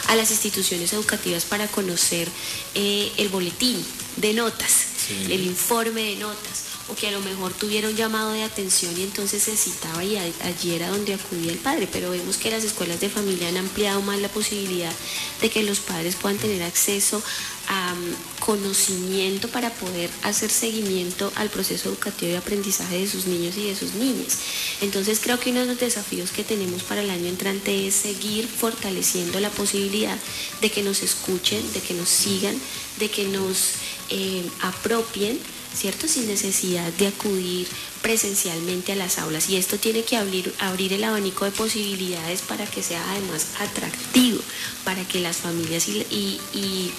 a 0.08 0.14
las 0.14 0.30
instituciones 0.30 0.92
educativas 0.92 1.46
para 1.46 1.68
conocer 1.68 2.28
eh, 2.74 3.10
el 3.16 3.30
boletín 3.30 3.82
de 4.16 4.34
notas, 4.34 4.88
el 5.30 5.42
informe 5.46 6.02
de 6.02 6.16
notas 6.16 6.65
o 6.88 6.94
que 6.94 7.08
a 7.08 7.10
lo 7.10 7.20
mejor 7.20 7.52
tuviera 7.52 7.88
un 7.88 7.96
llamado 7.96 8.32
de 8.32 8.44
atención 8.44 8.96
y 8.96 9.02
entonces 9.02 9.42
se 9.42 9.56
citaba 9.56 10.04
y 10.04 10.16
allí 10.16 10.74
era 10.74 10.88
donde 10.88 11.14
acudía 11.14 11.52
el 11.52 11.58
padre. 11.58 11.88
Pero 11.90 12.10
vemos 12.10 12.36
que 12.36 12.50
las 12.50 12.64
escuelas 12.64 13.00
de 13.00 13.08
familia 13.08 13.48
han 13.48 13.56
ampliado 13.56 14.00
más 14.02 14.20
la 14.20 14.28
posibilidad 14.28 14.92
de 15.40 15.50
que 15.50 15.62
los 15.62 15.80
padres 15.80 16.14
puedan 16.14 16.38
tener 16.38 16.62
acceso 16.62 17.20
a 17.68 17.94
mm, 17.94 18.40
conocimiento 18.40 19.48
para 19.48 19.70
poder 19.70 20.10
hacer 20.22 20.50
seguimiento 20.50 21.32
al 21.34 21.50
proceso 21.50 21.88
educativo 21.88 22.32
y 22.32 22.36
aprendizaje 22.36 22.98
de 22.98 23.08
sus 23.08 23.26
niños 23.26 23.56
y 23.56 23.66
de 23.66 23.74
sus 23.74 23.94
niñas. 23.94 24.38
Entonces 24.80 25.18
creo 25.20 25.40
que 25.40 25.50
uno 25.50 25.60
de 25.60 25.66
los 25.66 25.80
desafíos 25.80 26.30
que 26.30 26.44
tenemos 26.44 26.84
para 26.84 27.02
el 27.02 27.10
año 27.10 27.26
entrante 27.26 27.88
es 27.88 27.94
seguir 27.94 28.46
fortaleciendo 28.46 29.40
la 29.40 29.50
posibilidad 29.50 30.16
de 30.60 30.70
que 30.70 30.82
nos 30.82 31.02
escuchen, 31.02 31.60
de 31.72 31.80
que 31.80 31.94
nos 31.94 32.08
sigan, 32.08 32.56
de 32.98 33.10
que 33.10 33.24
nos 33.24 33.72
eh, 34.10 34.44
apropien 34.62 35.40
¿cierto? 35.76 36.08
Sin 36.08 36.26
necesidad 36.26 36.90
de 36.94 37.08
acudir 37.08 37.68
presencialmente 38.02 38.92
a 38.92 38.96
las 38.96 39.18
aulas. 39.18 39.48
Y 39.50 39.56
esto 39.56 39.78
tiene 39.78 40.02
que 40.02 40.16
abrir, 40.16 40.54
abrir 40.58 40.92
el 40.92 41.04
abanico 41.04 41.44
de 41.44 41.50
posibilidades 41.50 42.40
para 42.42 42.66
que 42.66 42.82
sea 42.82 43.04
además 43.10 43.48
atractivo, 43.60 44.40
para 44.84 45.06
que 45.06 45.20
las 45.20 45.38
familias 45.38 45.88
y, 45.88 46.92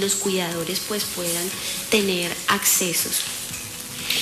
los 0.00 0.16
cuidadores 0.16 0.80
pues 0.88 1.04
puedan 1.04 1.50
tener 1.90 2.34
accesos. 2.48 3.20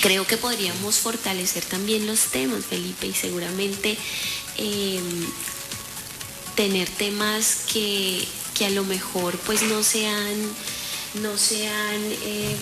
Creo 0.00 0.26
que 0.26 0.36
podríamos 0.36 0.96
fortalecer 0.96 1.64
también 1.64 2.06
los 2.06 2.26
temas, 2.26 2.64
Felipe, 2.64 3.06
y 3.06 3.12
seguramente 3.12 3.98
em, 4.56 5.26
tener 6.54 6.88
temas 6.88 7.58
que, 7.72 8.26
a 8.64 8.70
lo 8.70 8.84
mejor 8.84 9.36
pues 9.38 9.62
no 9.62 9.82
sean, 9.82 10.34
no 11.14 11.36
sean 11.36 12.02
em, 12.24 12.56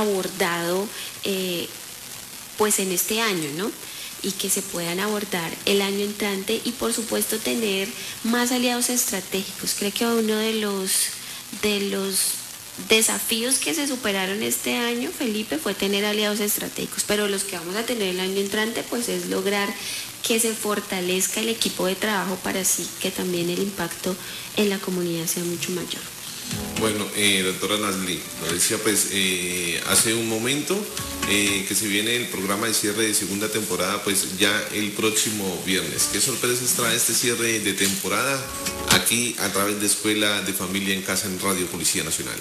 abordado 0.00 0.88
eh, 1.24 1.68
pues 2.58 2.78
en 2.78 2.92
este 2.92 3.20
año, 3.20 3.48
¿no? 3.56 3.70
y 4.24 4.32
que 4.32 4.48
se 4.48 4.62
puedan 4.62 5.00
abordar 5.00 5.52
el 5.66 5.82
año 5.82 6.00
entrante 6.00 6.60
y 6.64 6.72
por 6.72 6.92
supuesto 6.94 7.38
tener 7.38 7.88
más 8.24 8.52
aliados 8.52 8.88
estratégicos. 8.88 9.76
Creo 9.78 9.92
que 9.92 10.06
uno 10.06 10.36
de 10.36 10.54
los, 10.54 11.08
de 11.62 11.80
los 11.90 12.32
desafíos 12.88 13.58
que 13.58 13.74
se 13.74 13.86
superaron 13.86 14.42
este 14.42 14.76
año, 14.76 15.10
Felipe, 15.10 15.58
fue 15.58 15.74
tener 15.74 16.06
aliados 16.06 16.40
estratégicos, 16.40 17.04
pero 17.06 17.28
los 17.28 17.44
que 17.44 17.58
vamos 17.58 17.76
a 17.76 17.84
tener 17.84 18.08
el 18.08 18.20
año 18.20 18.40
entrante 18.40 18.82
pues 18.82 19.08
es 19.10 19.26
lograr 19.26 19.72
que 20.22 20.40
se 20.40 20.54
fortalezca 20.54 21.40
el 21.40 21.50
equipo 21.50 21.86
de 21.86 21.94
trabajo 21.94 22.36
para 22.36 22.60
así 22.60 22.88
que 23.00 23.10
también 23.10 23.50
el 23.50 23.58
impacto 23.58 24.16
en 24.56 24.70
la 24.70 24.78
comunidad 24.78 25.26
sea 25.26 25.44
mucho 25.44 25.70
mayor. 25.72 26.13
Bueno, 26.80 27.06
eh, 27.16 27.42
doctora 27.44 27.78
Nasli, 27.78 28.20
lo 28.42 28.52
decía 28.52 28.76
pues 28.78 29.08
eh, 29.12 29.80
hace 29.86 30.12
un 30.12 30.28
momento 30.28 30.76
eh, 31.30 31.64
que 31.66 31.74
se 31.74 31.88
viene 31.88 32.16
el 32.16 32.26
programa 32.26 32.66
de 32.66 32.74
cierre 32.74 33.06
de 33.06 33.14
segunda 33.14 33.48
temporada 33.48 34.02
pues 34.02 34.38
ya 34.38 34.52
el 34.74 34.90
próximo 34.90 35.62
viernes. 35.64 36.10
¿Qué 36.12 36.20
sorpresas 36.20 36.74
trae 36.74 36.96
este 36.96 37.14
cierre 37.14 37.60
de 37.60 37.72
temporada 37.72 38.44
aquí 38.90 39.34
a 39.38 39.48
través 39.50 39.80
de 39.80 39.86
Escuela 39.86 40.42
de 40.42 40.52
Familia 40.52 40.94
en 40.94 41.02
Casa 41.02 41.26
en 41.26 41.40
Radio 41.40 41.66
Policía 41.68 42.04
Nacional? 42.04 42.38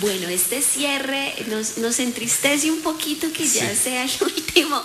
Bueno, 0.00 0.28
este 0.28 0.62
cierre 0.62 1.34
nos, 1.48 1.98
entristece 1.98 2.70
un 2.70 2.82
poquito 2.82 3.32
que 3.32 3.44
ya 3.44 3.74
sea 3.74 4.04
el 4.04 4.10
último 4.20 4.80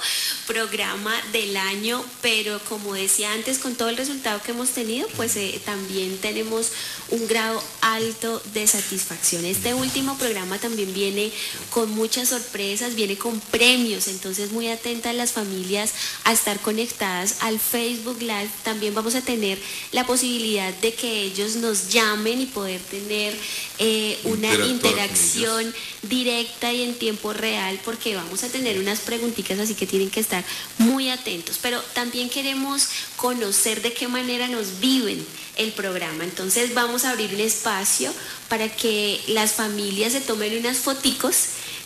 programa 0.47 1.13
del 1.31 1.55
año, 1.55 2.03
pero 2.23 2.59
como 2.67 2.95
decía 2.95 3.31
antes, 3.31 3.59
con 3.59 3.75
todo 3.75 3.89
el 3.89 3.97
resultado 3.97 4.41
que 4.41 4.53
hemos 4.53 4.69
tenido, 4.69 5.07
pues 5.15 5.35
eh, 5.35 5.61
también 5.63 6.17
tenemos 6.17 6.71
un 7.09 7.27
grado 7.27 7.63
alto 7.81 8.41
de 8.55 8.65
satisfacción. 8.65 9.45
Este 9.45 9.75
último 9.75 10.17
programa 10.17 10.57
también 10.57 10.91
viene 10.95 11.31
con 11.69 11.91
muchas 11.91 12.29
sorpresas, 12.29 12.95
viene 12.95 13.15
con 13.15 13.39
premios, 13.39 14.07
entonces 14.07 14.51
muy 14.51 14.69
atentas 14.69 15.13
las 15.13 15.31
familias 15.31 15.93
a 16.23 16.33
estar 16.33 16.59
conectadas 16.59 17.35
al 17.41 17.59
Facebook 17.59 18.19
Live. 18.19 18.49
También 18.63 18.95
vamos 18.95 19.13
a 19.13 19.21
tener 19.21 19.59
la 19.91 20.07
posibilidad 20.07 20.73
de 20.73 20.95
que 20.95 21.21
ellos 21.21 21.57
nos 21.57 21.89
llamen 21.89 22.41
y 22.41 22.47
poder 22.47 22.81
tener 22.81 23.37
eh, 23.77 24.17
una 24.23 24.51
interacción 24.55 25.02
acción 25.03 25.73
directa 26.03 26.71
y 26.71 26.83
en 26.83 26.95
tiempo 26.95 27.33
real 27.33 27.79
porque 27.85 28.15
vamos 28.15 28.43
a 28.43 28.49
tener 28.49 28.79
unas 28.79 28.99
preguntitas 28.99 29.59
así 29.59 29.75
que 29.75 29.87
tienen 29.87 30.09
que 30.09 30.19
estar 30.19 30.43
muy 30.77 31.09
atentos. 31.09 31.59
Pero 31.61 31.81
también 31.93 32.29
queremos 32.29 32.87
conocer 33.15 33.81
de 33.81 33.93
qué 33.93 34.07
manera 34.07 34.47
nos 34.47 34.79
viven 34.79 35.25
el 35.57 35.71
programa. 35.71 36.23
Entonces 36.23 36.73
vamos 36.73 37.05
a 37.05 37.11
abrir 37.11 37.33
un 37.33 37.41
espacio 37.41 38.13
para 38.49 38.69
que 38.69 39.21
las 39.27 39.53
familias 39.53 40.13
se 40.13 40.21
tomen 40.21 40.57
unas 40.57 40.77
foticos. 40.77 41.35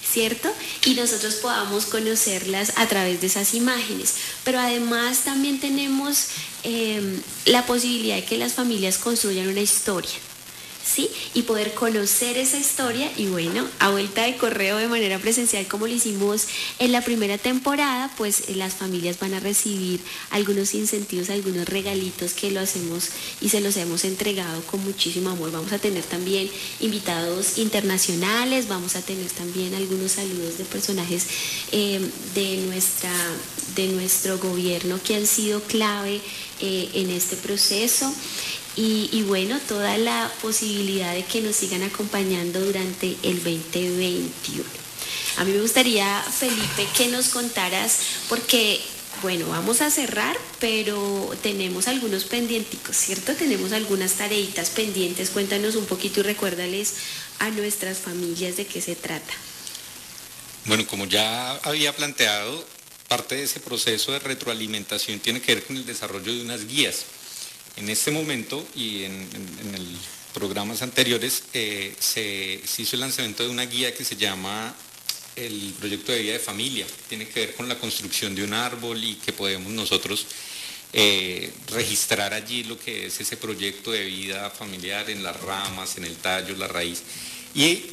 ¿cierto? 0.09 0.49
Y 0.85 0.93
nosotros 0.93 1.35
podamos 1.35 1.85
conocerlas 1.85 2.73
a 2.77 2.87
través 2.87 3.19
de 3.21 3.27
esas 3.27 3.53
imágenes. 3.53 4.15
Pero 4.45 4.57
además 4.59 5.25
también 5.25 5.59
tenemos 5.59 6.27
eh, 6.63 7.19
la 7.45 7.65
posibilidad 7.65 8.15
de 8.15 8.23
que 8.23 8.37
las 8.37 8.53
familias 8.53 8.97
construyan 8.97 9.49
una 9.49 9.61
historia. 9.61 10.15
¿Sí? 10.87 11.09
Y 11.33 11.43
poder 11.43 11.73
conocer 11.73 12.37
esa 12.37 12.57
historia 12.57 13.11
y 13.17 13.25
bueno, 13.27 13.67
a 13.79 13.89
vuelta 13.89 14.23
de 14.23 14.37
correo 14.37 14.77
de 14.77 14.87
manera 14.87 15.19
presencial 15.19 15.67
como 15.67 15.87
lo 15.87 15.93
hicimos 15.93 16.47
en 16.79 16.91
la 16.91 17.01
primera 17.01 17.37
temporada, 17.37 18.11
pues 18.17 18.43
eh, 18.47 18.55
las 18.55 18.75
familias 18.75 19.19
van 19.19 19.33
a 19.33 19.39
recibir 19.39 19.99
algunos 20.29 20.73
incentivos, 20.73 21.29
algunos 21.29 21.67
regalitos 21.67 22.33
que 22.33 22.51
lo 22.51 22.59
hacemos 22.59 23.09
y 23.41 23.49
se 23.49 23.61
los 23.61 23.75
hemos 23.77 24.05
entregado 24.05 24.61
con 24.63 24.83
muchísimo 24.83 25.29
amor. 25.29 25.51
Vamos 25.51 25.71
a 25.71 25.79
tener 25.79 26.03
también 26.03 26.49
invitados 26.79 27.57
internacionales, 27.57 28.67
vamos 28.67 28.95
a 28.95 29.01
tener 29.01 29.29
también 29.31 29.73
algunos 29.75 30.13
saludos 30.13 30.57
de 30.57 30.65
personajes 30.65 31.27
eh, 31.71 31.99
de, 32.33 32.57
nuestra, 32.67 33.11
de 33.75 33.87
nuestro 33.87 34.37
gobierno 34.37 34.99
que 35.03 35.15
han 35.15 35.27
sido 35.27 35.61
clave 35.61 36.21
eh, 36.61 36.89
en 36.93 37.09
este 37.11 37.35
proceso 37.35 38.11
y, 38.77 39.23
bueno, 39.23 39.59
toda 39.67 39.97
la 39.97 40.31
posibilidad 40.39 41.11
de 41.13 41.25
que 41.25 41.41
nos 41.41 41.55
sigan 41.55 41.81
acompañando 41.81 42.59
durante 42.59 43.17
el 43.23 43.43
2021. 43.43 44.63
A 45.37 45.43
mí 45.43 45.51
me 45.51 45.61
gustaría, 45.61 46.21
Felipe, 46.21 46.87
que 46.95 47.07
nos 47.07 47.29
contaras, 47.29 47.97
porque, 48.29 48.79
bueno, 49.23 49.47
vamos 49.47 49.81
a 49.81 49.89
cerrar, 49.89 50.37
pero 50.59 51.35
tenemos 51.41 51.87
algunos 51.87 52.25
pendienticos, 52.25 52.95
¿cierto? 52.95 53.33
Tenemos 53.33 53.71
algunas 53.71 54.13
tareitas 54.13 54.69
pendientes. 54.69 55.31
Cuéntanos 55.31 55.75
un 55.75 55.87
poquito 55.87 56.19
y 56.19 56.23
recuérdales 56.23 56.93
a 57.39 57.49
nuestras 57.49 57.97
familias 57.97 58.57
de 58.57 58.67
qué 58.67 58.79
se 58.79 58.95
trata. 58.95 59.33
Bueno, 60.65 60.85
como 60.85 61.05
ya 61.05 61.55
había 61.63 61.95
planteado, 61.95 62.63
parte 63.07 63.37
de 63.37 63.43
ese 63.43 63.59
proceso 63.59 64.11
de 64.11 64.19
retroalimentación 64.19 65.19
tiene 65.19 65.41
que 65.41 65.55
ver 65.55 65.63
con 65.65 65.77
el 65.77 65.85
desarrollo 65.85 66.31
de 66.31 66.41
unas 66.41 66.67
guías 66.67 67.05
en 67.77 67.89
este 67.89 68.11
momento 68.11 68.65
y 68.75 69.03
en, 69.03 69.13
en, 69.13 70.17
programas 70.33 70.83
anteriores 70.83 71.45
eh, 71.53 71.95
se, 71.97 72.61
hizo 72.77 72.95
el 72.95 72.99
lanzamiento 72.99 73.41
de 73.41 73.49
una 73.49 73.65
guía 73.65 73.95
que 73.95 74.05
se 74.05 74.15
llama 74.15 74.75
el 75.35 75.73
proyecto 75.79 76.11
de 76.11 76.21
vida 76.21 76.33
de 76.33 76.39
familia. 76.39 76.85
Tiene 77.09 77.27
que 77.27 77.39
ver 77.39 77.55
con 77.55 77.67
la 77.67 77.79
construcción 77.79 78.35
de 78.35 78.43
un 78.43 78.53
árbol 78.53 79.03
y 79.03 79.15
que 79.15 79.33
podemos 79.33 79.71
nosotros 79.71 80.27
eh, 80.93 81.51
registrar 81.69 82.35
allí 82.35 82.63
lo 82.65 82.77
que 82.77 83.07
es 83.07 83.19
ese 83.19 83.35
proyecto 83.35 83.91
de 83.91 84.05
vida 84.05 84.51
familiar 84.51 85.09
en 85.09 85.23
las 85.23 85.39
ramas, 85.41 85.97
en 85.97 86.05
el 86.05 86.15
tallo, 86.17 86.55
la 86.55 86.67
raíz. 86.67 87.01
Y 87.55 87.85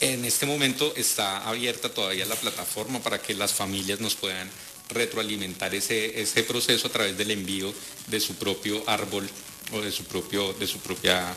en 0.00 0.24
este 0.26 0.44
momento 0.44 0.92
está 0.96 1.48
abierta 1.48 1.88
todavía 1.88 2.26
la 2.26 2.36
plataforma 2.36 3.00
para 3.00 3.22
que 3.22 3.34
las 3.34 3.54
familias 3.54 4.00
nos 4.00 4.16
puedan 4.16 4.50
retroalimentar 4.90 5.74
ese, 5.74 6.20
ese 6.20 6.42
proceso 6.42 6.88
a 6.88 6.92
través 6.92 7.16
del 7.16 7.30
envío 7.30 7.72
de 8.08 8.20
su 8.20 8.34
propio 8.34 8.82
árbol 8.88 9.28
o 9.72 9.80
de 9.80 9.92
su, 9.92 10.04
propio, 10.04 10.52
de 10.54 10.66
su 10.66 10.78
propia 10.80 11.36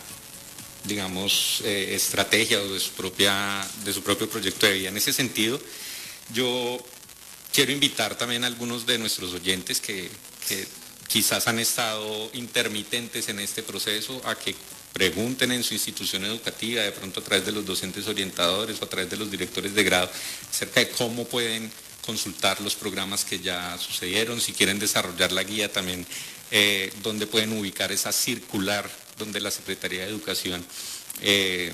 digamos, 0.83 1.61
eh, 1.63 1.95
estrategia 1.95 2.61
o 2.61 2.73
de 2.73 2.79
su, 2.79 2.91
propia, 2.91 3.65
de 3.85 3.93
su 3.93 4.03
propio 4.03 4.29
proyecto 4.29 4.65
de 4.65 4.73
vida. 4.73 4.89
En 4.89 4.97
ese 4.97 5.13
sentido, 5.13 5.59
yo 6.33 6.77
quiero 7.53 7.71
invitar 7.71 8.17
también 8.17 8.43
a 8.43 8.47
algunos 8.47 8.85
de 8.85 8.97
nuestros 8.97 9.33
oyentes 9.33 9.79
que, 9.79 10.09
que 10.47 10.67
quizás 11.07 11.47
han 11.47 11.59
estado 11.59 12.29
intermitentes 12.33 13.29
en 13.29 13.39
este 13.39 13.63
proceso 13.63 14.21
a 14.25 14.35
que 14.35 14.55
pregunten 14.91 15.51
en 15.51 15.63
su 15.63 15.73
institución 15.73 16.23
educativa, 16.25 16.83
de 16.83 16.91
pronto 16.91 17.19
a 17.19 17.23
través 17.23 17.45
de 17.45 17.51
los 17.51 17.65
docentes 17.65 18.07
orientadores 18.07 18.79
o 18.81 18.85
a 18.85 18.89
través 18.89 19.09
de 19.09 19.17
los 19.17 19.31
directores 19.31 19.73
de 19.73 19.83
grado, 19.83 20.09
acerca 20.49 20.81
de 20.81 20.89
cómo 20.89 21.25
pueden 21.25 21.71
consultar 22.05 22.61
los 22.61 22.75
programas 22.75 23.25
que 23.25 23.39
ya 23.39 23.77
sucedieron, 23.77 24.41
si 24.41 24.53
quieren 24.53 24.79
desarrollar 24.79 25.31
la 25.31 25.43
guía 25.43 25.71
también, 25.71 26.05
eh, 26.51 26.91
donde 27.01 27.27
pueden 27.27 27.57
ubicar 27.57 27.91
esa 27.91 28.11
circular 28.11 28.89
donde 29.17 29.39
la 29.39 29.51
Secretaría 29.51 30.03
de 30.03 30.09
Educación 30.09 30.65
eh, 31.21 31.71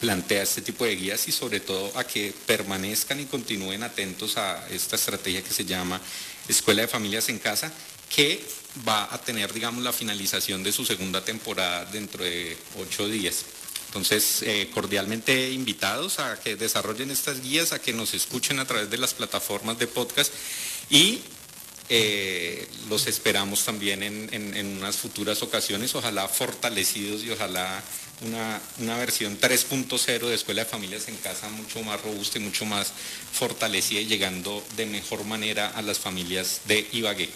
plantea 0.00 0.42
este 0.42 0.62
tipo 0.62 0.84
de 0.84 0.96
guías 0.96 1.26
y 1.28 1.32
sobre 1.32 1.60
todo 1.60 1.96
a 1.98 2.04
que 2.04 2.34
permanezcan 2.46 3.20
y 3.20 3.26
continúen 3.26 3.82
atentos 3.82 4.36
a 4.36 4.68
esta 4.68 4.96
estrategia 4.96 5.42
que 5.42 5.52
se 5.52 5.64
llama 5.64 6.00
Escuela 6.48 6.82
de 6.82 6.88
Familias 6.88 7.28
en 7.28 7.38
Casa, 7.38 7.72
que 8.14 8.44
va 8.86 9.12
a 9.12 9.18
tener, 9.18 9.52
digamos, 9.52 9.82
la 9.82 9.92
finalización 9.92 10.62
de 10.62 10.72
su 10.72 10.84
segunda 10.84 11.24
temporada 11.24 11.84
dentro 11.86 12.24
de 12.24 12.56
ocho 12.78 13.08
días. 13.08 13.44
Entonces, 13.92 14.40
eh, 14.40 14.70
cordialmente 14.72 15.50
invitados 15.50 16.18
a 16.18 16.40
que 16.40 16.56
desarrollen 16.56 17.10
estas 17.10 17.42
guías, 17.42 17.72
a 17.72 17.78
que 17.78 17.92
nos 17.92 18.14
escuchen 18.14 18.58
a 18.58 18.64
través 18.64 18.88
de 18.88 18.96
las 18.96 19.12
plataformas 19.12 19.78
de 19.78 19.86
podcast 19.86 20.32
y 20.88 21.20
eh, 21.90 22.66
los 22.88 23.06
esperamos 23.06 23.66
también 23.66 24.02
en, 24.02 24.76
unas 24.78 24.96
futuras 24.96 25.42
ocasiones, 25.42 25.94
ojalá 25.94 26.26
fortalecidos 26.26 27.22
y 27.22 27.32
ojalá 27.32 27.82
una, 28.22 28.62
una 28.78 28.96
versión 28.96 29.38
3.0 29.38 30.26
de 30.26 30.34
Escuela 30.36 30.64
de 30.64 30.70
Familias 30.70 31.08
en 31.08 31.16
Casa 31.18 31.50
mucho 31.50 31.82
más 31.82 32.00
robusta 32.00 32.38
y 32.38 32.40
mucho 32.40 32.64
más 32.64 32.94
fortalecida 33.32 34.00
y 34.00 34.06
llegando 34.06 34.64
de 34.74 34.86
mejor 34.86 35.24
manera 35.24 35.68
a 35.68 35.82
las 35.82 35.98
familias 35.98 36.62
de 36.64 36.88
Ibagué. 36.92 37.28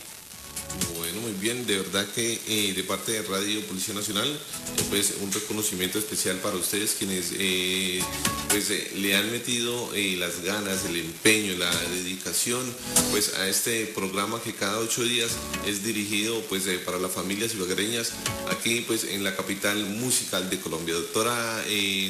Bien, 1.40 1.66
de 1.66 1.76
verdad 1.76 2.06
que 2.14 2.40
eh, 2.48 2.72
de 2.74 2.82
parte 2.84 3.12
de 3.12 3.22
Radio 3.22 3.60
Policía 3.62 3.94
Nacional, 3.94 4.26
eh, 4.28 4.82
pues 4.88 5.14
un 5.20 5.30
reconocimiento 5.30 5.98
especial 5.98 6.36
para 6.38 6.56
ustedes 6.56 6.94
quienes 6.98 7.32
eh, 7.38 8.00
pues 8.48 8.70
le 8.94 9.16
han 9.16 9.30
metido 9.30 9.90
las 10.18 10.42
ganas, 10.42 10.84
el 10.86 10.96
empeño, 10.96 11.56
la 11.58 11.70
dedicación 11.88 12.62
pues 13.10 13.34
a 13.34 13.48
este 13.48 13.86
programa 13.86 14.40
que 14.42 14.54
cada 14.54 14.78
ocho 14.78 15.04
días 15.04 15.32
es 15.66 15.84
dirigido 15.84 16.40
pues 16.48 16.64
para 16.84 16.98
las 16.98 17.12
familias 17.12 17.54
ibaguereñas 17.54 18.12
aquí 18.50 18.82
pues 18.86 19.04
en 19.04 19.24
la 19.24 19.36
capital 19.36 19.84
musical 19.84 20.48
de 20.48 20.58
Colombia. 20.58 20.94
Doctora 20.94 21.64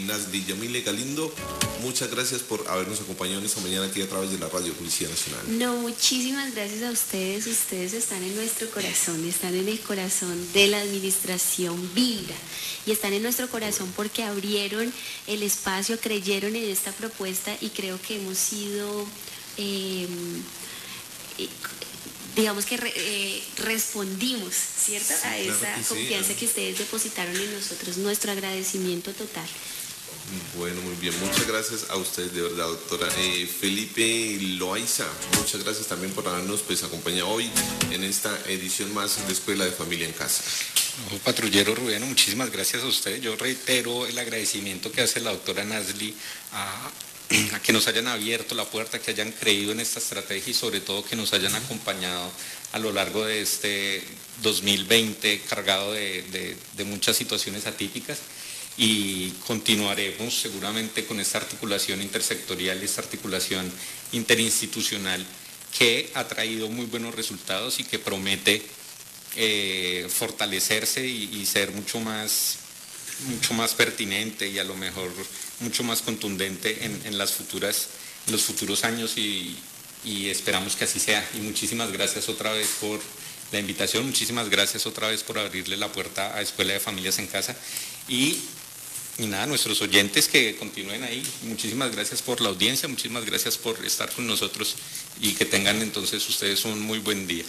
Nasli 0.07 0.45
Yamile 0.45 0.83
Galindo, 0.83 1.35
muchas 1.83 2.11
gracias 2.11 2.43
por 2.43 2.67
habernos 2.69 3.01
acompañado 3.01 3.41
en 3.41 3.47
esta 3.47 3.61
mañana 3.61 3.87
aquí 3.87 4.03
a 4.03 4.09
través 4.09 4.31
de 4.31 4.39
la 4.39 4.49
Radio 4.49 4.73
Policía 4.75 5.09
Nacional. 5.09 5.59
No, 5.59 5.77
muchísimas 5.77 6.55
gracias 6.55 6.83
a 6.83 6.91
ustedes, 6.91 7.47
ustedes 7.47 7.93
están 7.93 8.23
en 8.23 8.37
nuestro 8.37 8.71
corazón, 8.71 9.16
están 9.25 9.55
en 9.55 9.69
el 9.69 9.81
corazón 9.81 10.53
de 10.53 10.67
la 10.69 10.81
administración 10.81 11.95
Vibra 11.95 12.35
y 12.87 12.93
están 12.93 13.13
en 13.13 13.23
nuestro 13.23 13.49
corazón 13.49 13.93
porque 13.97 14.23
abrieron 14.23 14.93
el 15.27 15.43
espacio, 15.43 15.99
creyeron 16.01 16.55
en 16.57 16.71
esta 16.71 16.93
propuesta 16.93 17.57
y 17.61 17.71
creo 17.71 18.01
que 18.01 18.17
hemos 18.17 18.39
sido, 18.39 19.07
em, 19.57 20.43
eh, 21.39 21.49
digamos 22.37 22.65
que 22.67 22.75
eh, 22.75 23.43
respondimos, 23.59 24.55
¿cierto? 24.55 25.15
a 25.25 25.39
esa 25.39 25.75
confianza 25.89 26.35
que 26.35 26.45
ustedes 26.45 26.79
depositaron 26.79 27.35
en 27.35 27.55
nosotros, 27.55 27.97
nuestro 27.97 28.33
agradecimiento 28.33 29.13
total. 29.13 29.49
Bueno, 30.57 30.81
muy 30.81 30.95
bien. 30.97 31.15
Muchas 31.21 31.47
gracias 31.47 31.87
a 31.89 31.97
usted, 31.97 32.31
de 32.33 32.43
verdad, 32.43 32.67
doctora. 32.67 33.09
Eh, 33.19 33.47
Felipe 33.47 34.39
Loaiza, 34.59 35.07
muchas 35.39 35.63
gracias 35.63 35.87
también 35.87 36.13
por 36.13 36.27
habernos 36.27 36.63
pues, 36.63 36.83
acompañado 36.83 37.29
hoy 37.29 37.49
en 37.93 38.03
esta 38.03 38.37
edición 38.49 38.93
más 38.93 39.25
de 39.27 39.33
Escuela 39.33 39.65
de 39.65 39.71
Familia 39.71 40.07
en 40.07 40.13
Casa. 40.13 40.43
patrullero 41.25 41.75
Rubén, 41.75 42.03
muchísimas 42.09 42.51
gracias 42.51 42.83
a 42.83 42.87
usted. 42.87 43.21
Yo 43.21 43.37
reitero 43.37 44.07
el 44.07 44.19
agradecimiento 44.19 44.91
que 44.91 45.03
hace 45.03 45.21
la 45.21 45.31
doctora 45.31 45.65
Nasli 45.65 46.15
a, 46.53 47.61
que 47.61 47.73
nos 47.73 47.87
hayan 47.87 48.09
abierto 48.09 48.57
la 48.57 48.65
puerta, 48.65 48.99
que 48.99 49.13
hayan 49.13 49.31
creído 49.31 49.73
en 49.73 49.81
esta 49.81 50.01
estrategia 50.01 50.51
y 50.51 50.55
sobre 50.55 50.81
todo 50.81 51.05
que 51.05 51.15
nos 51.15 51.33
hayan 51.35 51.55
acompañado 51.55 52.31
a 52.73 52.79
lo 52.81 52.93
largo 52.93 53.25
de 53.25 53.43
este 53.43 54.03
2020 54.43 55.43
cargado 55.49 55.93
de 55.93 56.57
muchas 56.85 57.17
situaciones 57.17 57.67
atípicas 57.67 58.19
y 58.79 59.31
continuaremos 59.47 60.35
seguramente 60.35 61.07
con 61.07 61.19
esta 61.19 61.39
articulación 61.39 62.03
intersectorial, 62.03 62.83
esta 62.83 63.01
articulación 63.01 63.71
interinstitucional 64.13 65.25
que 65.77 66.11
ha 66.15 66.27
traído 66.29 66.69
muy 66.69 66.87
buenos 66.87 67.15
resultados 67.15 67.81
y 67.81 67.85
que 67.85 67.99
promete 67.99 68.63
eh, 69.37 70.07
fortalecerse 70.11 71.07
y, 71.07 71.45
ser 71.47 71.71
mucho 71.73 72.01
más, 72.01 72.59
mucho 73.29 73.55
más 73.55 73.75
pertinente 73.75 74.49
y 74.49 74.59
a 74.59 74.65
lo 74.65 74.75
mejor 74.77 75.11
mucho 75.61 75.83
más 75.83 76.03
contundente 76.03 76.85
en, 76.85 77.19
las 77.19 77.33
futuras, 77.33 77.89
los 78.29 78.43
futuros 78.43 78.85
años 78.85 79.17
y, 79.17 79.57
y 80.05 80.29
esperamos 80.29 80.77
que 80.77 80.85
así 80.85 80.99
sea. 80.99 81.27
Y 81.35 81.39
muchísimas 81.39 81.93
gracias 81.93 82.29
otra 82.29 82.53
vez 82.53 82.69
por 82.81 83.01
la 83.53 83.59
invitación, 83.59 84.07
muchísimas 84.07 84.49
gracias 84.49 84.87
otra 84.87 85.09
vez 85.09 85.23
por 85.23 85.39
abrirle 85.39 85.77
la 85.77 85.93
puerta 85.93 86.35
a 86.35 86.41
Escuela 86.41 86.73
de 86.73 86.81
Familias 86.81 87.19
en 87.19 87.27
Casa 87.27 87.55
y 88.09 88.39
y 89.19 89.27
nada, 89.27 89.47
nuestros 89.47 89.81
oyentes 89.81 90.29
que 90.29 90.57
continúen 90.57 91.03
ahí. 91.03 91.23
Muchísimas 91.43 91.91
gracias 91.93 92.23
por 92.23 92.41
la 92.41 92.51
audiencia, 92.51 92.89
muchísimas 92.89 93.25
gracias 93.25 93.57
por 93.57 93.83
estar 93.85 94.11
con 94.13 94.27
nosotros 94.27 94.77
y 95.21 95.33
que 95.33 95.45
tengan 95.45 95.81
entonces 95.81 96.29
ustedes 96.29 96.65
un 96.65 96.81
muy 96.81 96.99
buen 96.99 97.27
día. 97.27 97.45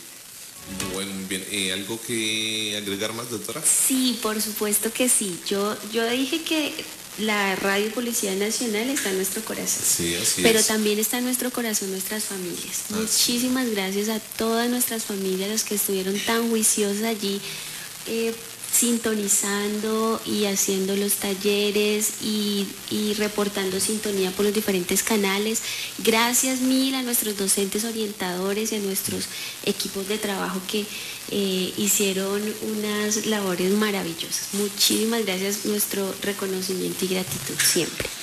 Bueno, 0.93 1.11
bien. 1.30 1.45
Eh, 1.49 1.72
¿Algo 1.74 1.99
que 2.01 2.76
agregar 2.78 3.13
más, 3.13 3.30
doctora? 3.30 3.61
Sí, 3.63 4.20
por 4.22 4.41
supuesto 4.41 4.91
que 4.91 5.07
sí. 5.07 5.39
Yo, 5.47 5.78
yo 5.93 6.09
dije 6.09 6.41
que 6.43 6.74
la 7.20 7.55
Radio 7.55 7.91
Policía 7.91 8.36
Nacional 8.36 8.89
está 8.89 9.09
en 9.09 9.18
nuestro 9.18 9.43
corazón. 9.43 9.84
Sí, 9.86 10.13
así 10.15 10.41
Pero 10.41 10.61
también 10.63 10.99
está 10.99 11.18
en 11.18 11.26
nuestro 11.26 11.51
corazón 11.51 11.91
nuestras 11.91 12.26
familias. 12.26 12.86
Muchísimas 12.89 13.70
gracias 13.72 14.09
a 14.09 14.20
todas 14.20 14.70
nuestras 14.70 15.05
familias, 15.05 15.49
los 15.49 15.63
que 15.63 15.76
estuvieron 15.76 16.20
tan 16.20 16.49
juiciosos 16.49 17.03
allí. 17.03 17.41
Eh, 18.07 18.34
sintonizando 18.78 20.21
y 20.23 20.45
haciendo 20.45 20.95
los 20.95 21.13
talleres 21.13 22.21
y, 22.21 22.67
reportando 23.17 23.80
sintonía 23.80 24.30
por 24.32 24.45
los 24.45 24.53
diferentes 24.53 25.01
canales. 25.01 25.61
Gracias 25.97 26.61
mil 26.61 26.93
a 26.93 27.01
nuestros 27.01 27.38
docentes 27.38 27.84
orientadores 27.86 28.71
y 28.71 28.75
a 28.75 28.80
nuestros 28.80 29.25
equipos 29.65 30.07
de 30.07 30.19
trabajo 30.19 30.61
que 30.69 30.86
eh, 31.32 31.73
hicieron 31.78 32.41
unas 32.61 33.25
labores 33.25 33.71
maravillosas. 33.71 34.49
Muchísimas 34.53 35.25
gracias, 35.25 35.65
nuestro 35.65 36.13
reconocimiento 36.21 37.05
y 37.05 37.07
gratitud 37.07 37.55
siempre. 37.59 38.16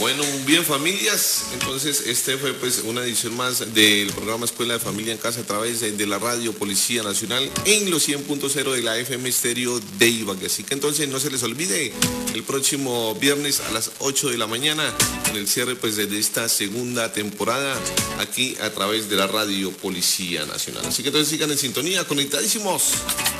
Bueno, 0.00 0.22
bien 0.44 0.64
familias, 0.64 1.46
entonces 1.54 2.04
este 2.06 2.36
fue 2.36 2.52
pues 2.52 2.82
una 2.84 3.02
edición 3.02 3.34
más 3.36 3.74
del 3.74 4.12
programa 4.12 4.44
Escuela 4.44 4.74
de 4.74 4.80
Familia 4.80 5.12
en 5.12 5.18
Casa 5.18 5.40
a 5.40 5.44
través 5.44 5.80
de, 5.80 6.06
la 6.06 6.18
radio 6.18 6.52
Policía 6.52 7.02
Nacional 7.02 7.50
en 7.64 7.90
los 7.90 8.06
100.0 8.06 8.72
de 8.72 8.82
la 8.82 8.98
FM 8.98 9.28
Estéreo 9.28 9.80
de 9.98 10.08
Ibagué. 10.08 10.46
Así 10.46 10.62
que 10.62 10.74
entonces 10.74 11.08
no 11.08 11.18
se 11.18 11.30
les 11.30 11.42
olvide 11.42 11.92
el 12.34 12.42
próximo 12.42 13.14
viernes 13.14 13.60
a 13.60 13.72
las 13.72 13.92
8 14.00 14.30
de 14.30 14.38
la 14.38 14.46
mañana 14.46 14.92
en 15.30 15.36
el 15.36 15.48
cierre 15.48 15.74
pues 15.76 15.96
de 15.96 16.18
esta 16.18 16.48
segunda 16.48 17.12
temporada 17.12 17.74
aquí 18.18 18.56
a 18.60 18.70
través 18.70 19.08
de 19.08 19.16
la 19.16 19.26
radio 19.26 19.70
Policía 19.70 20.44
Nacional. 20.44 20.84
Así 20.86 21.02
que 21.02 21.08
entonces 21.08 21.30
sigan 21.30 21.50
en 21.50 21.58
sintonía, 21.58 22.04
conectadísimos 22.04 22.92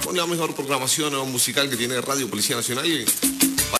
con 0.04 0.16
la 0.16 0.26
mejor 0.26 0.54
programación 0.54 1.14
musical 1.30 1.68
que 1.68 1.76
tiene 1.76 2.00
Radio 2.00 2.28
Policía 2.28 2.56
Nacional 2.56 2.86